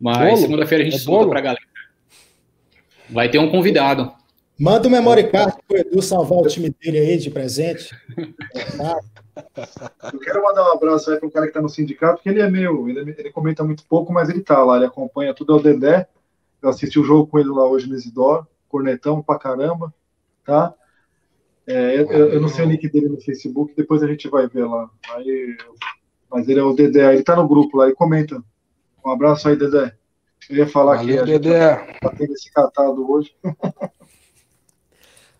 [0.00, 1.64] Mas segunda-feira a gente É solta para galera.
[3.10, 4.12] Vai ter um convidado.
[4.58, 7.94] Manda o memory card pro Edu salvar o time dele aí de presente.
[10.12, 12.40] Eu quero mandar um abraço aí para um cara que está no sindicato, porque ele
[12.40, 15.56] é meu, ele, ele comenta muito pouco, mas ele tá lá, ele acompanha tudo, é
[15.56, 16.08] o Dedé.
[16.62, 19.92] Eu assisti o jogo com ele lá hoje no Isidoro, cornetão pra caramba,
[20.44, 20.72] tá?
[21.66, 24.64] É, eu, eu não sei o nick dele no Facebook, depois a gente vai ver
[24.64, 24.88] lá.
[25.10, 25.56] Aí,
[26.30, 28.42] mas ele é o Dedé, ele tá no grupo lá e comenta.
[29.04, 29.94] Um abraço aí, Dedé.
[30.48, 31.76] Eu ia falar que Valeu, a gente Dedé.
[32.00, 33.34] tá tendo esse catado hoje.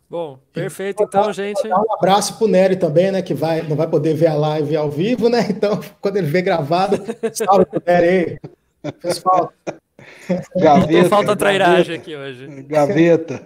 [0.08, 1.02] Bom, perfeito.
[1.02, 1.66] Então, gente.
[1.66, 3.22] Um abraço pro Nery também, né?
[3.22, 5.46] Que vai, não vai poder ver a live ao vivo, né?
[5.50, 6.96] Então, quando ele vê gravado,
[7.32, 8.38] salve pro Nery
[8.84, 8.92] aí.
[9.02, 9.52] Pessoal,
[10.56, 12.46] Gaveta, Não falta trairagem gaveta, aqui hoje.
[12.68, 13.42] Gaveta.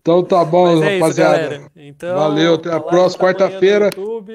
[0.00, 1.38] Então tá bom, Mas é isso, rapaziada.
[1.38, 1.70] galera.
[1.76, 3.90] Então, Valeu, até a próxima, tá no quarta-feira.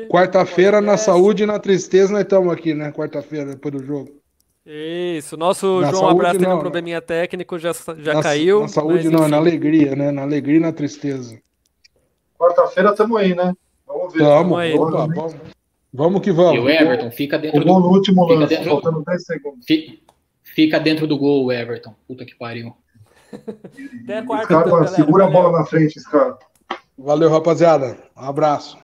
[0.08, 2.92] Quarta-feira, na saúde e na tristeza, nós estamos aqui, né?
[2.92, 4.23] Quarta-feira, depois do jogo.
[4.66, 8.62] Isso, nosso Na João saúde, Abraço teve um probleminha técnico, já, já na, caiu.
[8.62, 9.32] Na saúde mas, não, enfim.
[9.32, 10.12] na alegria, né?
[10.12, 11.38] Na alegria e na tristeza.
[12.40, 13.54] Quarta-feira tamo aí, né?
[13.86, 14.20] Vamos ver.
[14.20, 14.74] Tamo, aí.
[14.74, 15.36] opa, vamos.
[15.96, 16.64] Vamos que E vamos.
[16.64, 18.70] o Everton fica O dentro gol do, no último Fica lance, dentro.
[18.72, 19.66] faltando 10 segundos.
[19.66, 20.02] fi-
[20.44, 21.94] fica dentro do gol, o Everton.
[22.08, 22.74] Puta que pariu.
[24.04, 24.88] Até a quarta, Scarpa, então, galera.
[24.96, 26.40] segura a bola na frente, Scarpa.
[26.98, 27.98] Valeu, rapaziada.
[28.18, 28.78] Um abraço.